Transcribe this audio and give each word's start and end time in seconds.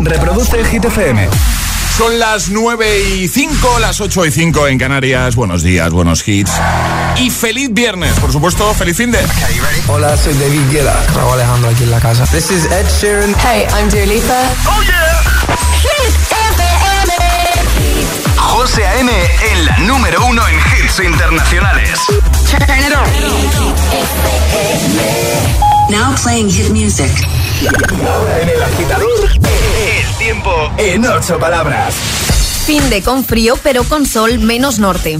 Reproduce 0.00 0.64
Hit 0.64 0.84
FM. 0.84 1.28
Son 1.96 2.18
las 2.18 2.48
9 2.48 3.00
y 3.18 3.28
5, 3.28 3.78
las 3.80 4.00
8 4.00 4.24
y 4.26 4.30
5 4.30 4.68
en 4.68 4.78
Canarias. 4.78 5.36
Buenos 5.36 5.62
días, 5.62 5.90
buenos 5.90 6.26
hits. 6.26 6.52
Y 7.18 7.28
feliz 7.30 7.68
viernes, 7.72 8.18
por 8.18 8.32
supuesto, 8.32 8.72
feliz 8.72 8.96
fin 8.96 9.10
de. 9.10 9.18
Hola, 9.88 10.16
soy 10.16 10.32
David 10.34 10.62
Guetta. 10.70 10.96
Raúl 11.14 11.34
Alejandro 11.34 11.68
aquí 11.70 11.82
en 11.82 11.90
la 11.90 12.00
casa. 12.00 12.24
This 12.26 12.50
is 12.50 12.64
Ed 12.66 12.86
Sheeran. 13.00 13.34
Hey, 13.44 13.66
I'm 13.76 13.90
Dua 13.90 14.06
Lipa. 14.06 14.42
¡Oh, 14.66 14.82
yeah! 14.82 15.20
Hit 15.82 16.14
FM. 16.32 16.64
José 18.38 18.86
A.M. 18.86 19.12
en 19.52 19.66
la 19.66 19.78
número 19.80 20.24
uno 20.24 20.42
en 20.48 20.56
hits 20.56 21.00
internacionales. 21.00 22.00
Turn 22.50 22.62
it 22.62 22.94
on. 22.96 23.04
Now 25.90 26.14
playing 26.22 26.48
hit 26.48 26.70
music. 26.70 27.10
En 27.60 28.48
el 28.48 28.62
agitador, 28.62 29.28
el 29.34 29.89
tiempo 30.20 30.52
en 30.76 31.06
ocho 31.06 31.38
palabras. 31.38 31.94
Fin 32.66 32.90
de 32.90 33.02
con 33.02 33.24
frío, 33.24 33.58
pero 33.62 33.84
con 33.84 34.04
sol 34.04 34.38
menos 34.38 34.78
norte. 34.78 35.18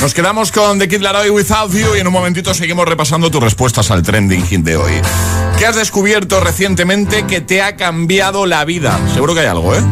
Nos 0.00 0.14
quedamos 0.14 0.52
con 0.52 0.78
The 0.78 0.86
Kid 0.86 1.00
Laroi 1.00 1.28
Without 1.28 1.72
You 1.72 1.96
y 1.96 2.00
en 2.00 2.06
un 2.06 2.12
momentito 2.12 2.54
seguimos 2.54 2.86
repasando 2.86 3.32
tus 3.32 3.42
respuestas 3.42 3.90
al 3.90 4.04
trending 4.04 4.46
hit 4.46 4.60
de 4.60 4.76
hoy. 4.76 4.92
¿Qué 5.58 5.66
has 5.66 5.74
descubierto 5.74 6.38
recientemente 6.38 7.26
que 7.26 7.40
te 7.40 7.62
ha 7.62 7.74
cambiado 7.74 8.46
la 8.46 8.64
vida? 8.64 8.96
Seguro 9.12 9.34
que 9.34 9.40
hay 9.40 9.46
algo, 9.46 9.74
¿eh? 9.74 9.82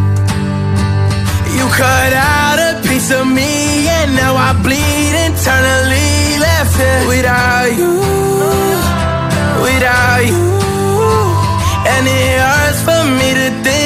You 1.59 1.67
cut 1.71 2.15
out 2.15 2.61
a 2.61 2.81
piece 2.83 3.13
of 3.13 3.27
me 3.27 3.89
and 3.89 4.15
now 4.15 4.37
I 4.37 4.53
bleed 4.63 5.27
internally 5.27 6.39
left 6.39 6.79
it 6.79 7.09
without 7.09 7.77
you, 7.77 8.01
without 9.61 10.25
you. 10.25 10.57
And 11.89 12.07
it 12.07 12.39
hurts 12.39 12.83
for 12.83 13.05
me 13.11 13.35
to 13.35 13.51
think 13.65 13.86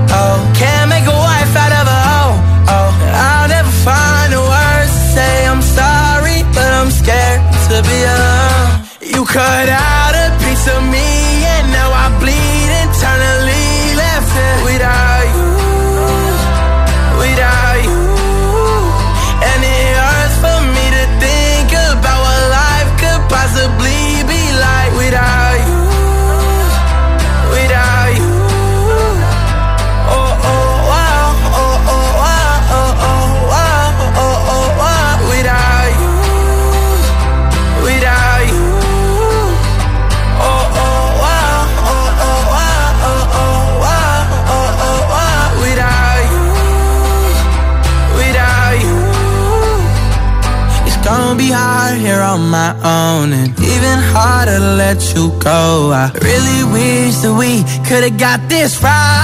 arrepiar 7.81 8.81
E 9.01 9.19
o 9.19 9.25
caralho. 9.25 10.00
Really 56.09 56.63
wish 56.73 57.15
that 57.21 57.35
we 57.37 57.61
could've 57.87 58.17
got 58.17 58.39
this 58.49 58.81
right. 58.81 59.20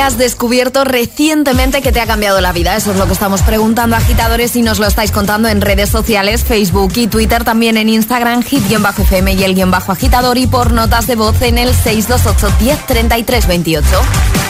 ¿Qué 0.00 0.04
has 0.04 0.16
descubierto 0.16 0.84
recientemente 0.84 1.82
que 1.82 1.92
te 1.92 2.00
ha 2.00 2.06
cambiado 2.06 2.40
la 2.40 2.52
vida? 2.52 2.74
Eso 2.74 2.90
es 2.90 2.96
lo 2.96 3.04
que 3.04 3.12
estamos 3.12 3.42
preguntando 3.42 3.96
agitadores 3.96 4.56
y 4.56 4.62
nos 4.62 4.78
lo 4.78 4.86
estáis 4.86 5.10
contando 5.10 5.46
en 5.50 5.60
redes 5.60 5.90
sociales, 5.90 6.42
Facebook 6.42 6.92
y 6.96 7.06
Twitter, 7.06 7.44
también 7.44 7.76
en 7.76 7.90
Instagram, 7.90 8.42
hit-fm 8.42 9.34
y 9.34 9.44
el 9.44 9.54
guion 9.54 9.70
bajo 9.70 9.92
agitador 9.92 10.38
y 10.38 10.46
por 10.46 10.72
notas 10.72 11.06
de 11.06 11.16
voz 11.16 11.42
en 11.42 11.58
el 11.58 11.74
628 11.74 12.48
10 12.58 13.46
28. 13.46 13.86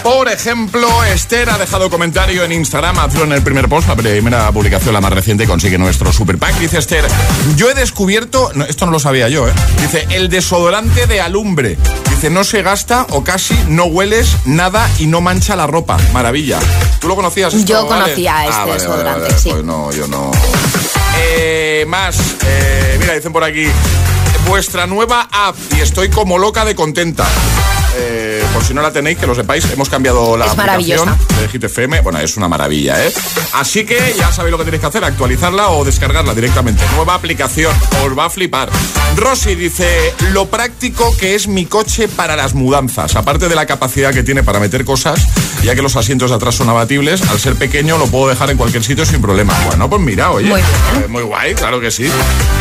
Por 0.04 0.28
ejemplo, 0.28 0.88
Esther 1.02 1.50
ha 1.50 1.58
dejado 1.58 1.90
comentario 1.90 2.44
en 2.44 2.52
Instagram, 2.52 3.00
hazlo 3.00 3.24
en 3.24 3.32
el 3.32 3.42
primer 3.42 3.68
post, 3.68 3.88
la 3.88 3.96
primera 3.96 4.52
publicación, 4.52 4.94
la 4.94 5.00
más 5.00 5.12
reciente, 5.12 5.48
consigue 5.48 5.78
nuestro 5.78 6.12
super 6.12 6.38
pack. 6.38 6.60
Dice 6.60 6.78
Esther, 6.78 7.04
yo 7.56 7.68
he 7.68 7.74
descubierto, 7.74 8.52
esto 8.68 8.86
no 8.86 8.92
lo 8.92 9.00
sabía 9.00 9.28
yo, 9.28 9.48
¿eh? 9.48 9.52
dice, 9.80 10.06
el 10.10 10.28
desodorante 10.28 11.08
de 11.08 11.20
alumbre. 11.20 11.76
Dice, 12.20 12.28
no 12.28 12.44
se 12.44 12.60
gasta 12.60 13.06
o 13.12 13.24
casi 13.24 13.54
no 13.68 13.84
hueles 13.86 14.36
nada 14.44 14.86
y 14.98 15.06
no 15.06 15.22
mancha 15.22 15.56
la 15.56 15.66
ropa. 15.66 15.96
Maravilla. 16.12 16.58
¿Tú 17.00 17.08
lo 17.08 17.16
conocías? 17.16 17.54
esto, 17.54 17.66
Yo 17.66 17.86
Vale? 17.86 18.02
conocía 18.02 18.44
este 18.44 18.56
Ah, 18.56 18.58
vale, 18.58 18.72
vale, 18.72 18.78
desodorante, 18.82 19.22
vale. 19.22 19.38
sí. 19.38 19.48
Pues 19.50 19.64
no, 19.64 19.90
yo 19.90 20.06
no. 20.06 20.30
Eh, 21.16 21.86
más, 21.88 22.18
eh, 22.44 22.96
mira, 23.00 23.14
dicen 23.14 23.32
por 23.32 23.42
aquí, 23.42 23.64
vuestra 24.46 24.86
nueva 24.86 25.30
app 25.32 25.56
y 25.74 25.80
estoy 25.80 26.10
como 26.10 26.36
loca 26.36 26.66
de 26.66 26.74
contenta. 26.74 27.24
Eh, 27.96 28.44
por 28.52 28.64
si 28.64 28.72
no 28.74 28.82
la 28.82 28.92
tenéis, 28.92 29.18
que 29.18 29.26
lo 29.26 29.34
sepáis, 29.34 29.64
hemos 29.72 29.88
cambiado 29.88 30.36
la 30.36 30.46
Es 30.46 30.52
aplicación 30.52 31.16
de 31.40 31.48
Hit 31.48 31.64
FM. 31.64 32.00
Bueno, 32.00 32.20
es 32.20 32.36
una 32.36 32.48
maravilla, 32.48 33.04
¿eh? 33.04 33.12
Así 33.54 33.84
que 33.84 34.14
ya 34.16 34.30
sabéis 34.32 34.52
lo 34.52 34.58
que 34.58 34.64
tenéis 34.64 34.80
que 34.80 34.86
hacer, 34.86 35.04
actualizarla 35.04 35.70
o 35.70 35.84
descargarla 35.84 36.34
directamente. 36.34 36.84
Nueva 36.94 37.14
aplicación, 37.14 37.74
os 38.04 38.16
va 38.16 38.26
a 38.26 38.30
flipar. 38.30 38.70
Rosy 39.16 39.54
dice, 39.54 40.14
lo 40.32 40.46
práctico 40.46 41.16
que 41.16 41.34
es 41.34 41.48
mi 41.48 41.66
coche 41.66 42.08
para 42.08 42.36
las 42.36 42.54
mudanzas. 42.54 43.16
Aparte 43.16 43.48
de 43.48 43.54
la 43.54 43.66
capacidad 43.66 44.12
que 44.12 44.22
tiene 44.22 44.42
para 44.42 44.60
meter 44.60 44.84
cosas, 44.84 45.26
ya 45.62 45.74
que 45.74 45.82
los 45.82 45.96
asientos 45.96 46.30
de 46.30 46.36
atrás 46.36 46.54
son 46.54 46.68
abatibles, 46.68 47.22
al 47.28 47.40
ser 47.40 47.56
pequeño 47.56 47.98
lo 47.98 48.06
puedo 48.06 48.28
dejar 48.28 48.50
en 48.50 48.56
cualquier 48.56 48.84
sitio 48.84 49.04
sin 49.04 49.20
problema. 49.20 49.58
Bueno, 49.66 49.90
pues 49.90 50.00
mira, 50.00 50.30
oye. 50.30 50.48
Muy 50.48 50.60
eh, 50.60 51.08
muy 51.08 51.22
guay, 51.22 51.54
claro 51.54 51.80
que 51.80 51.90
sí. 51.90 52.08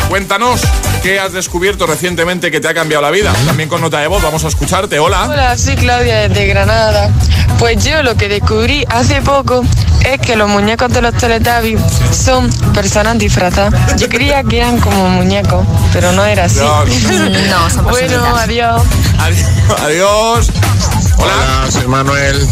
Cuéntanos, 0.08 0.60
¿qué 1.02 1.20
has 1.20 1.32
descubierto 1.32 1.86
recientemente 1.86 2.50
que 2.50 2.60
te 2.60 2.68
ha 2.68 2.74
cambiado 2.74 3.02
la 3.02 3.10
vida? 3.10 3.32
También 3.46 3.68
con 3.68 3.80
nota 3.80 4.00
de 4.00 4.08
voz, 4.08 4.22
vamos 4.22 4.44
a 4.44 4.48
escucharte. 4.48 4.98
Hola. 4.98 5.19
Hola, 5.28 5.56
soy 5.58 5.76
Claudia 5.76 6.28
desde 6.28 6.46
Granada. 6.46 7.10
Pues 7.58 7.84
yo 7.84 8.02
lo 8.02 8.16
que 8.16 8.28
descubrí 8.28 8.84
hace 8.88 9.20
poco 9.20 9.62
es 10.02 10.18
que 10.18 10.34
los 10.34 10.48
muñecos 10.48 10.90
de 10.92 11.02
los 11.02 11.14
Teletubbies 11.14 11.80
son 12.10 12.48
personas 12.72 13.18
disfrazadas. 13.18 13.96
Yo 13.96 14.08
creía 14.08 14.42
que 14.42 14.58
eran 14.58 14.78
como 14.80 15.10
muñecos, 15.10 15.66
pero 15.92 16.12
no 16.12 16.24
era 16.24 16.44
así. 16.44 16.60
No, 16.60 16.84
No, 17.50 17.70
son 17.70 17.84
bueno, 17.84 18.36
adiós. 18.36 18.82
Adiós. 19.18 19.46
Adiós. 19.82 20.50
Hola. 21.18 21.32
Hola, 21.34 21.70
soy 21.70 21.86
Manuel. 21.86 22.48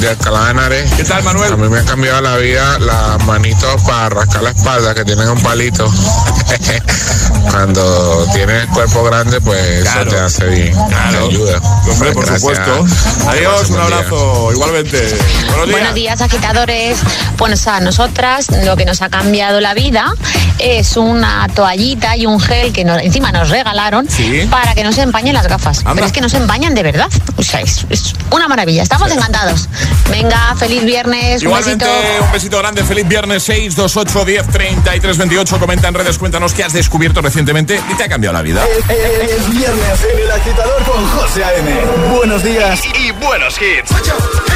De 0.00 0.08
Alcalá 0.10 0.44
de 0.46 0.50
Henares. 0.50 0.92
¿Qué 0.92 1.04
tal, 1.04 1.22
Manuel? 1.22 1.52
A 1.52 1.56
mí 1.56 1.68
me 1.68 1.78
ha 1.78 1.84
cambiado 1.84 2.20
la 2.20 2.36
vida 2.36 2.78
las 2.78 3.24
manitos 3.24 3.82
para 3.82 4.08
rascar 4.10 4.42
la 4.42 4.50
espalda 4.50 4.94
que 4.94 5.04
tienen 5.04 5.28
un 5.28 5.40
palito. 5.40 5.90
Cuando 7.50 8.26
tienes 8.34 8.62
el 8.64 8.68
cuerpo 8.68 9.04
grande, 9.04 9.40
pues 9.40 9.82
Claro. 9.82 10.00
eso 10.08 10.10
te 10.10 10.18
hace 10.22 10.44
bien, 10.46 10.72
Claro. 10.88 11.18
te 11.28 11.34
ayuda. 11.34 11.58
Hombre, 11.90 12.12
por 12.12 12.26
Gracias. 12.26 12.40
supuesto. 12.40 12.86
Adiós, 13.28 13.70
un 13.70 13.80
abrazo. 13.80 14.52
Igualmente. 14.52 14.98
Buenos 14.98 15.66
días. 15.66 15.70
Buenos 15.70 15.94
días, 15.94 16.20
agitadores. 16.20 16.98
Pues 17.36 17.66
a 17.66 17.80
nosotras 17.80 18.46
lo 18.64 18.76
que 18.76 18.84
nos 18.84 19.00
ha 19.02 19.08
cambiado 19.08 19.60
la 19.60 19.74
vida 19.74 20.12
es 20.58 20.96
una 20.96 21.48
toallita 21.54 22.16
y 22.16 22.26
un 22.26 22.40
gel 22.40 22.72
que 22.72 22.84
nos- 22.84 23.00
encima 23.02 23.32
nos 23.32 23.48
regalaron 23.50 24.08
Sí. 24.08 24.46
para 24.50 24.74
que 24.74 24.84
no 24.84 24.92
se 24.92 25.02
empañen 25.02 25.34
las 25.34 25.46
gafas. 25.46 25.78
Anda. 25.80 25.94
Pero 25.94 26.06
es 26.06 26.12
que 26.12 26.20
no 26.20 26.28
se 26.28 26.36
empañan 26.38 26.74
de 26.74 26.82
verdad. 26.82 27.08
O 27.36 27.42
sea, 27.42 27.60
es, 27.60 27.86
es 27.90 28.12
una 28.30 28.48
maravilla. 28.48 28.82
Estamos 28.82 29.10
encantados. 29.10 29.65
Venga, 30.10 30.54
feliz 30.56 30.84
viernes. 30.84 31.42
Un 31.42 31.48
Igualmente, 31.48 31.84
besito. 31.84 32.24
un 32.24 32.32
besito 32.32 32.58
grande, 32.58 32.84
feliz 32.84 33.08
viernes 33.08 33.42
6, 33.42 33.74
2, 33.76 33.96
8, 33.96 34.24
10, 34.24 34.46
33, 34.48 35.18
28. 35.18 35.58
Comenta 35.58 35.88
en 35.88 35.94
redes, 35.94 36.18
cuéntanos 36.18 36.52
qué 36.54 36.64
has 36.64 36.72
descubierto 36.72 37.20
recientemente 37.20 37.80
y 37.90 37.94
te 37.94 38.04
ha 38.04 38.08
cambiado 38.08 38.34
la 38.34 38.42
vida. 38.42 38.64
Es 38.88 39.50
viernes 39.50 40.06
en 40.12 40.18
el 40.20 40.30
agitador 40.30 40.82
con 40.84 41.06
José 41.08 41.44
A.M. 41.44 41.70
Buenos 42.16 42.42
días 42.42 42.80
y 42.98 43.10
buenos 43.12 43.56
hits. 43.60 44.55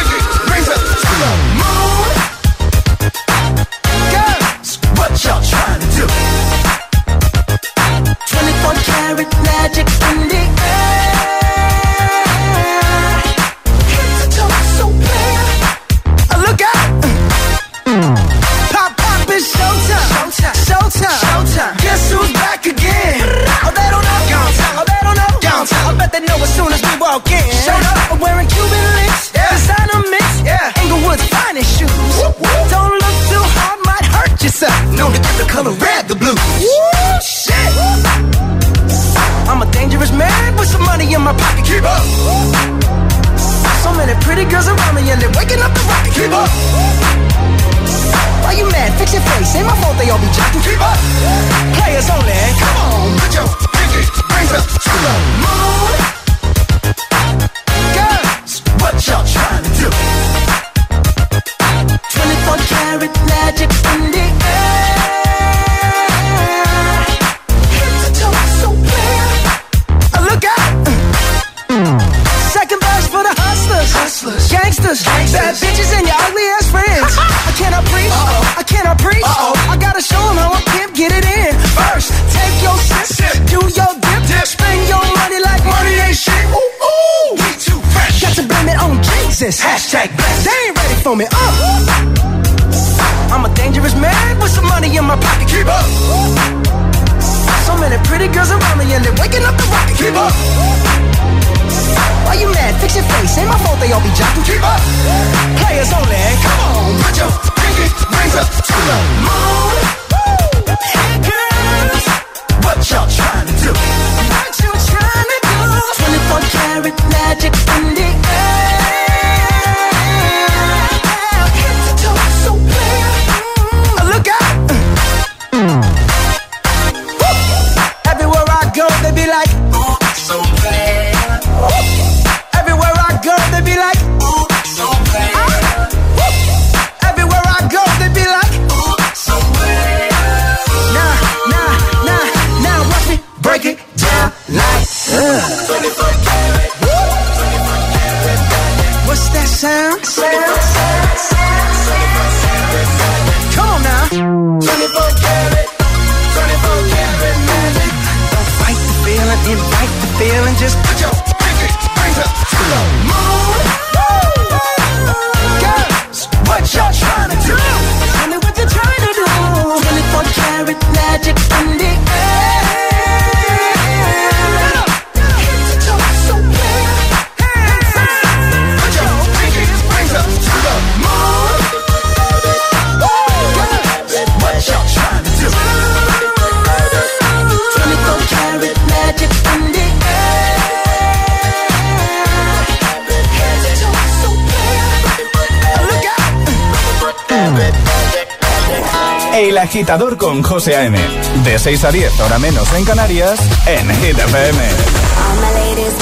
Agitador 199.81 200.19
con 200.19 200.43
José 200.43 200.77
A.M. 200.77 200.99
De 201.43 201.59
6 201.59 201.85
a 201.85 201.91
10, 201.91 202.21
hora 202.21 202.39
menos 202.39 202.71
en 202.75 202.85
Canarias, 202.85 203.41
en 203.65 203.89
Hit 203.97 204.19
FM. 204.19 204.59
All 204.61 205.37
my 205.41 205.53
ladies. 205.57 205.95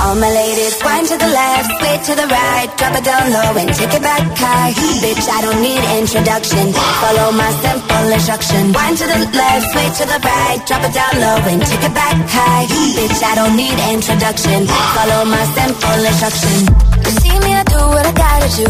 All 0.00 0.16
my 0.16 0.30
ladies, 0.32 0.78
wind 0.82 1.06
to 1.08 1.18
the 1.18 1.28
left, 1.28 1.68
sway 1.78 1.98
to 1.98 2.14
the 2.16 2.26
right, 2.32 2.70
drop 2.78 2.96
it 2.96 3.04
down 3.04 3.30
low 3.30 3.60
and 3.60 3.76
take 3.76 3.92
it 3.92 4.00
back 4.00 4.24
high. 4.38 4.72
Bitch, 5.04 5.28
I 5.28 5.42
don't 5.42 5.60
need 5.60 5.84
introduction. 6.00 6.72
Follow 6.72 7.32
my 7.32 7.52
simple 7.60 8.08
instruction. 8.08 8.72
Wind 8.72 8.96
to 8.96 9.04
the 9.04 9.20
left, 9.36 9.66
sway 9.68 9.88
to 10.00 10.04
the 10.08 10.20
right, 10.24 10.64
drop 10.64 10.80
it 10.80 10.94
down 10.94 11.12
low 11.20 11.44
and 11.44 11.60
take 11.60 11.84
it 11.84 11.92
back 11.92 12.16
high. 12.24 12.64
Bitch, 12.96 13.20
I 13.20 13.34
don't 13.34 13.54
need 13.54 13.76
introduction. 13.92 14.64
Follow 14.96 15.28
my 15.28 15.44
simple 15.52 16.00
instruction. 16.08 16.56
You 17.04 17.10
see 17.20 17.36
me, 17.44 17.52
I 17.52 17.64
do 17.68 17.80
what 17.92 18.06
I 18.06 18.12
gotta 18.16 18.48
do. 18.56 18.66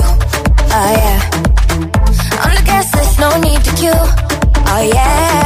Oh 0.74 0.90
yeah. 0.90 1.53
On 2.94 3.00
the 3.00 3.06
gas 3.06 3.08
list, 3.08 3.18
no 3.18 3.30
need 3.40 3.60
to 3.64 3.72
queue. 3.74 4.02
Oh 4.70 4.82
yeah. 4.82 5.42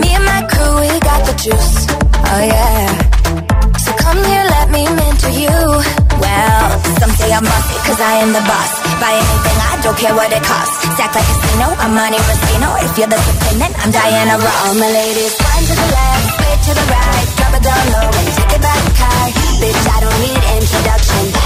Me 0.00 0.08
and 0.14 0.24
my 0.24 0.40
crew, 0.48 0.80
we 0.80 0.88
got 1.00 1.20
the 1.28 1.34
juice. 1.36 1.86
Oh 2.32 2.40
yeah. 2.40 2.88
So 3.78 3.92
come 4.00 4.20
here, 4.24 4.44
let 4.56 4.70
me 4.70 4.88
mentor 4.88 5.32
you. 5.36 5.56
Well, 6.16 6.68
some 7.00 7.12
say 7.20 7.32
I'm 7.32 7.44
bossy, 7.44 7.76
cause 7.84 8.00
I 8.00 8.24
am 8.24 8.32
the 8.32 8.44
boss. 8.48 8.72
Buy 9.00 9.12
anything, 9.12 9.58
I 9.60 9.72
don't 9.82 9.98
care 9.98 10.14
what 10.14 10.32
it 10.32 10.42
costs. 10.44 10.76
Stack 10.96 11.14
like 11.14 11.24
a 11.24 11.34
casino, 11.36 11.68
I'm 11.76 11.92
Monte 11.92 12.18
Rustino. 12.24 12.68
If 12.84 12.92
you're 12.96 13.10
the 13.10 13.20
then 13.60 13.72
I'm 13.76 13.90
Diana 13.92 14.40
Ross. 14.40 14.56
All 14.64 14.74
my 14.80 14.90
ladies, 14.90 15.36
one 15.36 15.64
to 15.64 15.74
the 15.76 15.88
left, 15.92 16.26
straight 16.36 16.60
to 16.66 16.72
the 16.72 16.86
right. 16.88 17.26
Drop 17.36 17.52
it 17.52 17.62
down 17.64 17.84
low 17.92 18.08
and 18.08 18.28
take 18.32 18.52
it 18.56 18.62
back 18.62 18.82
high. 18.96 19.30
Bitch, 19.60 19.84
I 19.92 19.98
don't 20.00 20.18
need 20.24 20.40
introduction. 20.56 21.45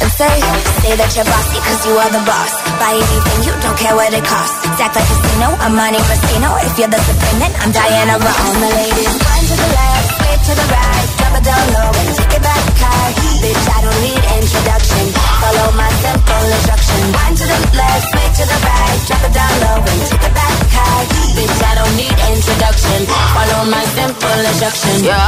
And 0.00 0.12
say, 0.16 0.32
say 0.80 0.96
that 0.96 1.12
you're 1.12 1.28
bossy 1.28 1.60
cause 1.60 1.84
you 1.84 1.92
are 1.92 2.08
the 2.08 2.24
boss. 2.24 2.52
Buy 2.80 2.96
anything, 2.96 3.38
you 3.44 3.52
don't 3.60 3.76
care 3.76 3.92
what 3.92 4.08
it 4.16 4.24
costs. 4.24 4.56
Act 4.80 4.96
like 4.96 5.04
a 5.04 5.12
casino, 5.12 5.52
I'm 5.60 5.76
money 5.76 6.00
casino. 6.00 6.56
If 6.64 6.72
you're 6.80 6.88
the 6.88 6.96
supreme, 7.04 7.36
then 7.36 7.52
I'm 7.60 7.68
Diana 7.68 8.16
Ross. 8.16 8.40
All 8.40 8.56
the 8.64 8.70
ladies, 8.80 9.12
one 9.20 9.44
to 9.44 9.54
the 9.60 9.68
left, 9.76 10.08
straight 10.16 10.40
to 10.40 10.52
the 10.56 10.66
right. 10.72 11.04
Drop 11.20 11.36
it 11.36 11.44
down 11.44 11.64
low 11.76 11.92
and 12.00 12.08
take 12.16 12.32
it 12.32 12.40
back 12.40 12.64
high. 12.80 13.12
Bitch, 13.44 13.64
I 13.68 13.78
don't 13.84 14.00
need 14.00 14.22
introduction. 14.40 15.04
Follow 15.36 15.68
my 15.76 15.90
simple 16.00 16.44
instruction. 16.48 17.00
One 17.12 17.34
to 17.36 17.44
the 17.44 17.58
left, 17.76 18.04
straight 18.08 18.32
to 18.40 18.44
the 18.48 18.58
right. 18.64 18.98
Drop 19.04 19.20
it 19.20 19.32
down 19.36 19.54
low 19.60 19.78
and 19.84 20.00
take 20.08 20.24
it 20.24 20.32
back 20.32 20.56
high. 20.80 21.04
Bitch, 21.36 21.60
I 21.60 21.72
don't 21.76 21.94
need 22.00 22.16
introduction. 22.32 22.98
Follow 23.36 23.60
my 23.68 23.84
simple 23.92 24.40
instruction. 24.48 24.96
Yo, 25.04 25.20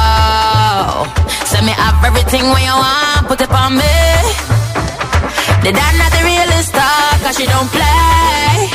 send 1.45 1.69
me 1.69 1.77
up 1.77 2.01
everything 2.01 2.49
when 2.49 2.65
you 2.65 2.73
want, 2.73 3.29
put 3.29 3.37
it 3.37 3.53
on 3.53 3.77
me. 3.77 4.52
The 5.63 5.71
dad 5.71 5.95
not 5.95 6.11
the 6.11 6.23
realest 6.27 6.75
star, 6.75 7.07
cause 7.23 7.39
she 7.39 7.47
don't 7.47 7.71
play. 7.71 8.67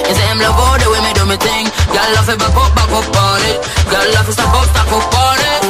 You 0.00 0.14
say 0.16 0.26
him 0.32 0.40
love 0.40 0.56
all 0.56 0.80
the 0.80 0.88
way 0.88 1.00
me 1.04 1.12
do 1.12 1.28
me 1.28 1.36
thing. 1.36 1.68
Girl 1.92 2.08
love 2.16 2.24
it 2.32 2.40
back 2.40 2.56
up, 2.56 2.72
back 2.72 2.88
up 2.88 3.04
on 3.04 3.40
it. 3.52 3.60
Girl 3.92 4.06
love 4.16 4.24
it 4.24 4.32
stop 4.32 4.48
up, 4.48 4.64
stop 4.72 4.88
up 4.96 5.12
on 5.12 5.38
it. 5.44 5.60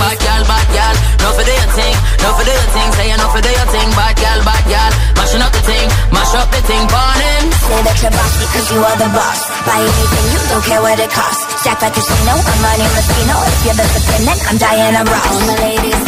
Bad 0.00 0.16
girl, 0.16 0.42
bad 0.48 0.66
girl, 0.72 0.94
no 1.20 1.28
for 1.36 1.44
do 1.44 1.52
your 1.52 1.70
thing, 1.76 1.96
no 2.24 2.28
for 2.32 2.44
do 2.48 2.52
your 2.56 2.70
thing. 2.72 2.88
Say 2.96 3.06
you 3.12 3.18
no 3.20 3.28
for 3.28 3.44
do 3.44 3.50
your 3.52 3.68
thing, 3.68 3.88
bad 3.92 4.14
girl, 4.16 4.40
bad 4.40 4.64
girl. 4.64 4.92
Mashing 5.20 5.44
up 5.44 5.52
the 5.52 5.62
thing, 5.68 5.86
mash 6.08 6.32
up 6.32 6.48
the 6.48 6.60
thing, 6.64 6.84
burn 6.88 7.20
him. 7.20 7.44
Say 7.52 7.80
that 7.84 7.96
you're 8.00 8.16
bossy 8.16 8.44
cause 8.56 8.68
you 8.72 8.80
are 8.80 8.96
the 8.96 9.08
boss. 9.12 9.40
Buy 9.68 9.84
anything, 9.84 10.26
you 10.32 10.40
don't 10.48 10.64
care 10.64 10.80
what 10.80 10.96
it 10.96 11.12
costs. 11.12 11.44
Stack 11.60 11.84
like 11.84 11.92
a 11.92 12.00
casino, 12.00 12.40
I'm 12.40 12.58
money 12.64 12.88
Latino. 12.88 13.36
If 13.52 13.60
you're 13.68 13.76
the 13.76 13.84
then 14.16 14.38
I'm 14.48 14.56
Diana 14.56 15.04
Ross. 15.04 15.28
All 15.28 15.44
the 15.44 15.56
ladies, 15.60 16.00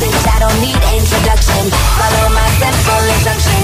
Bitch, 0.00 0.26
I 0.26 0.38
don't 0.40 0.58
need 0.60 0.74
introduction. 0.74 1.70
Follow 1.70 2.28
my 2.34 2.48
simple 2.58 3.04
instruction. 3.14 3.62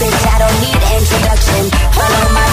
Bitch, 0.00 0.24
I 0.26 0.38
don't 0.38 0.58
need 0.64 0.80
introduction. 0.96 1.70
Follow 1.92 2.32
my. 2.32 2.50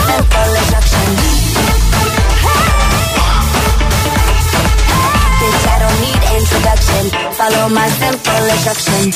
Follow. 7.38 7.68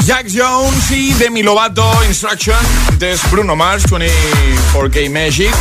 Jack 0.06 0.28
Jones 0.28 0.92
y 0.92 1.14
Demi 1.14 1.42
Lovato, 1.42 1.84
Instruction. 2.08 2.56
Antes 2.90 3.20
Bruno 3.32 3.56
Mars, 3.56 3.86
24K 3.90 5.10
Magic. 5.10 5.52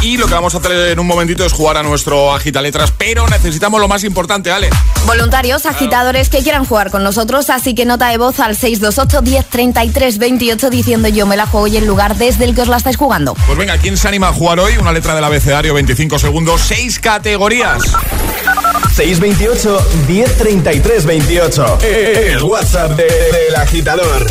Y 0.00 0.16
lo 0.16 0.26
que 0.26 0.34
vamos 0.34 0.54
a 0.54 0.58
hacer 0.58 0.72
en 0.92 1.00
un 1.00 1.06
momentito 1.08 1.44
es 1.44 1.52
jugar 1.52 1.76
a 1.76 1.82
nuestro 1.82 2.32
agita 2.32 2.62
letras, 2.62 2.92
pero 2.96 3.26
necesitamos 3.26 3.80
lo 3.80 3.88
más 3.88 4.04
importante, 4.04 4.50
Ale. 4.52 4.70
Voluntarios, 5.06 5.66
agitadores 5.66 6.28
que 6.28 6.38
quieran 6.38 6.64
jugar 6.64 6.90
con 6.92 7.02
nosotros, 7.02 7.50
así 7.50 7.74
que 7.74 7.84
nota 7.84 8.08
de 8.08 8.16
voz 8.16 8.38
al 8.38 8.56
628 8.56 9.20
10 9.22 9.46
33 9.46 10.18
28 10.18 10.70
diciendo 10.70 11.08
yo 11.08 11.26
me 11.26 11.36
la 11.36 11.46
juego 11.46 11.66
y 11.66 11.76
el 11.78 11.84
lugar 11.86 12.16
desde 12.16 12.44
el 12.44 12.54
que 12.54 12.62
os 12.62 12.68
la 12.68 12.76
estáis 12.76 12.96
jugando. 12.96 13.34
Pues 13.46 13.58
venga, 13.58 13.76
¿quién 13.78 13.96
se 13.96 14.06
anima 14.06 14.28
a 14.28 14.32
jugar 14.32 14.60
hoy? 14.60 14.76
Una 14.78 14.92
letra 14.92 15.14
del 15.16 15.24
abecedario, 15.24 15.74
25 15.74 16.18
segundos, 16.20 16.60
6 16.62 17.00
categorías. 17.00 17.82
628 18.94 19.88
1033 20.06 21.06
28. 21.06 21.78
El 21.82 22.42
WhatsApp 22.44 22.92
de- 22.92 23.04
del 23.04 23.56
agitador. 23.56 24.26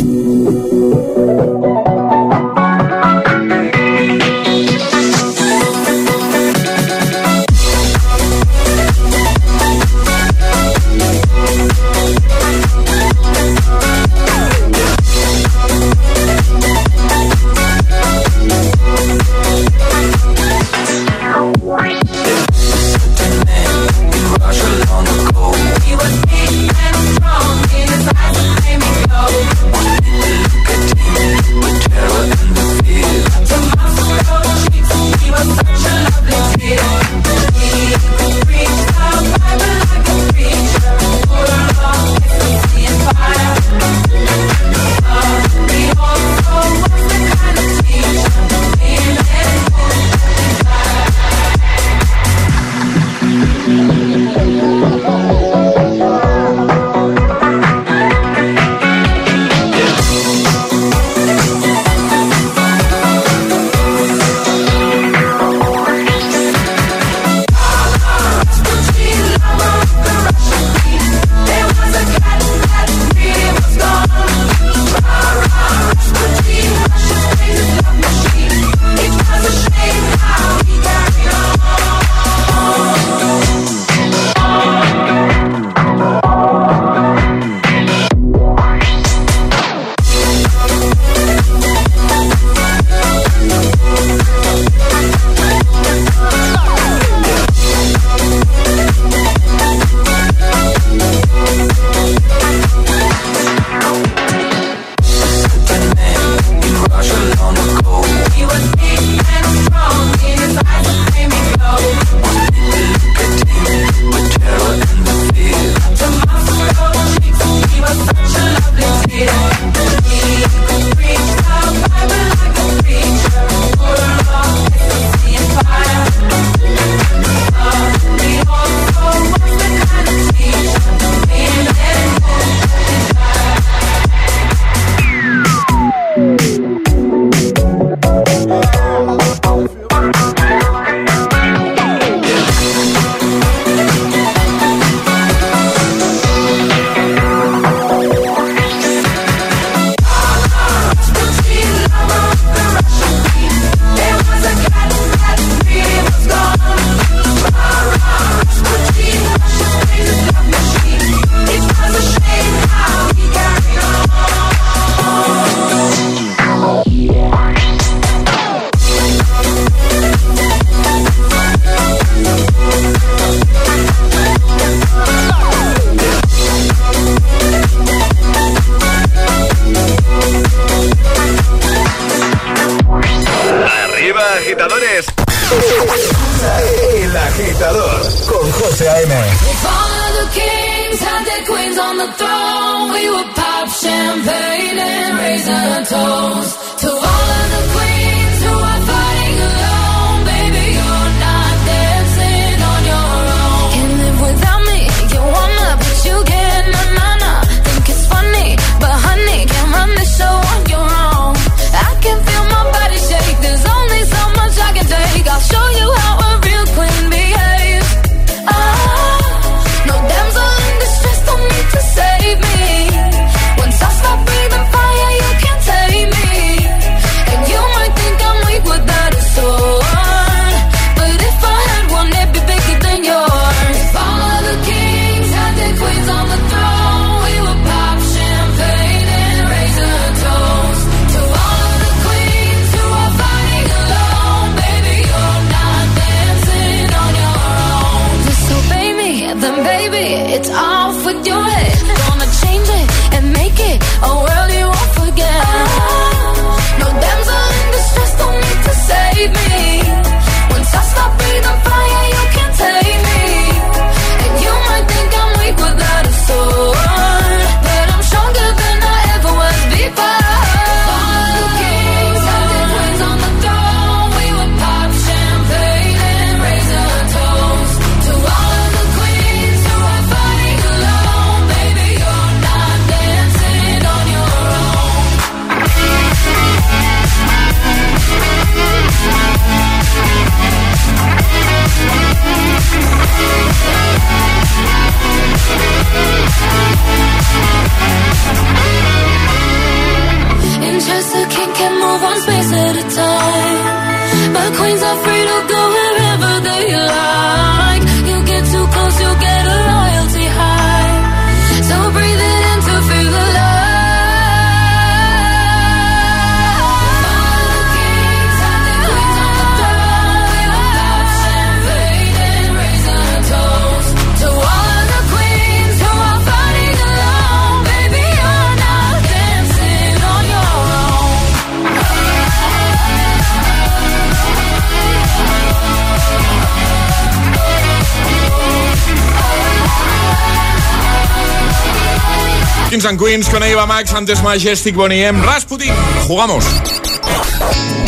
And 342.88 343.00
Queens 343.00 343.28
con 343.28 343.44
Eva 343.44 343.66
Max, 343.66 343.94
antes 343.94 344.24
Majestic 344.24 344.76
Bonnie 344.76 345.04
M. 345.04 345.22
Rasputin. 345.22 345.74
Jugamos. 346.08 346.46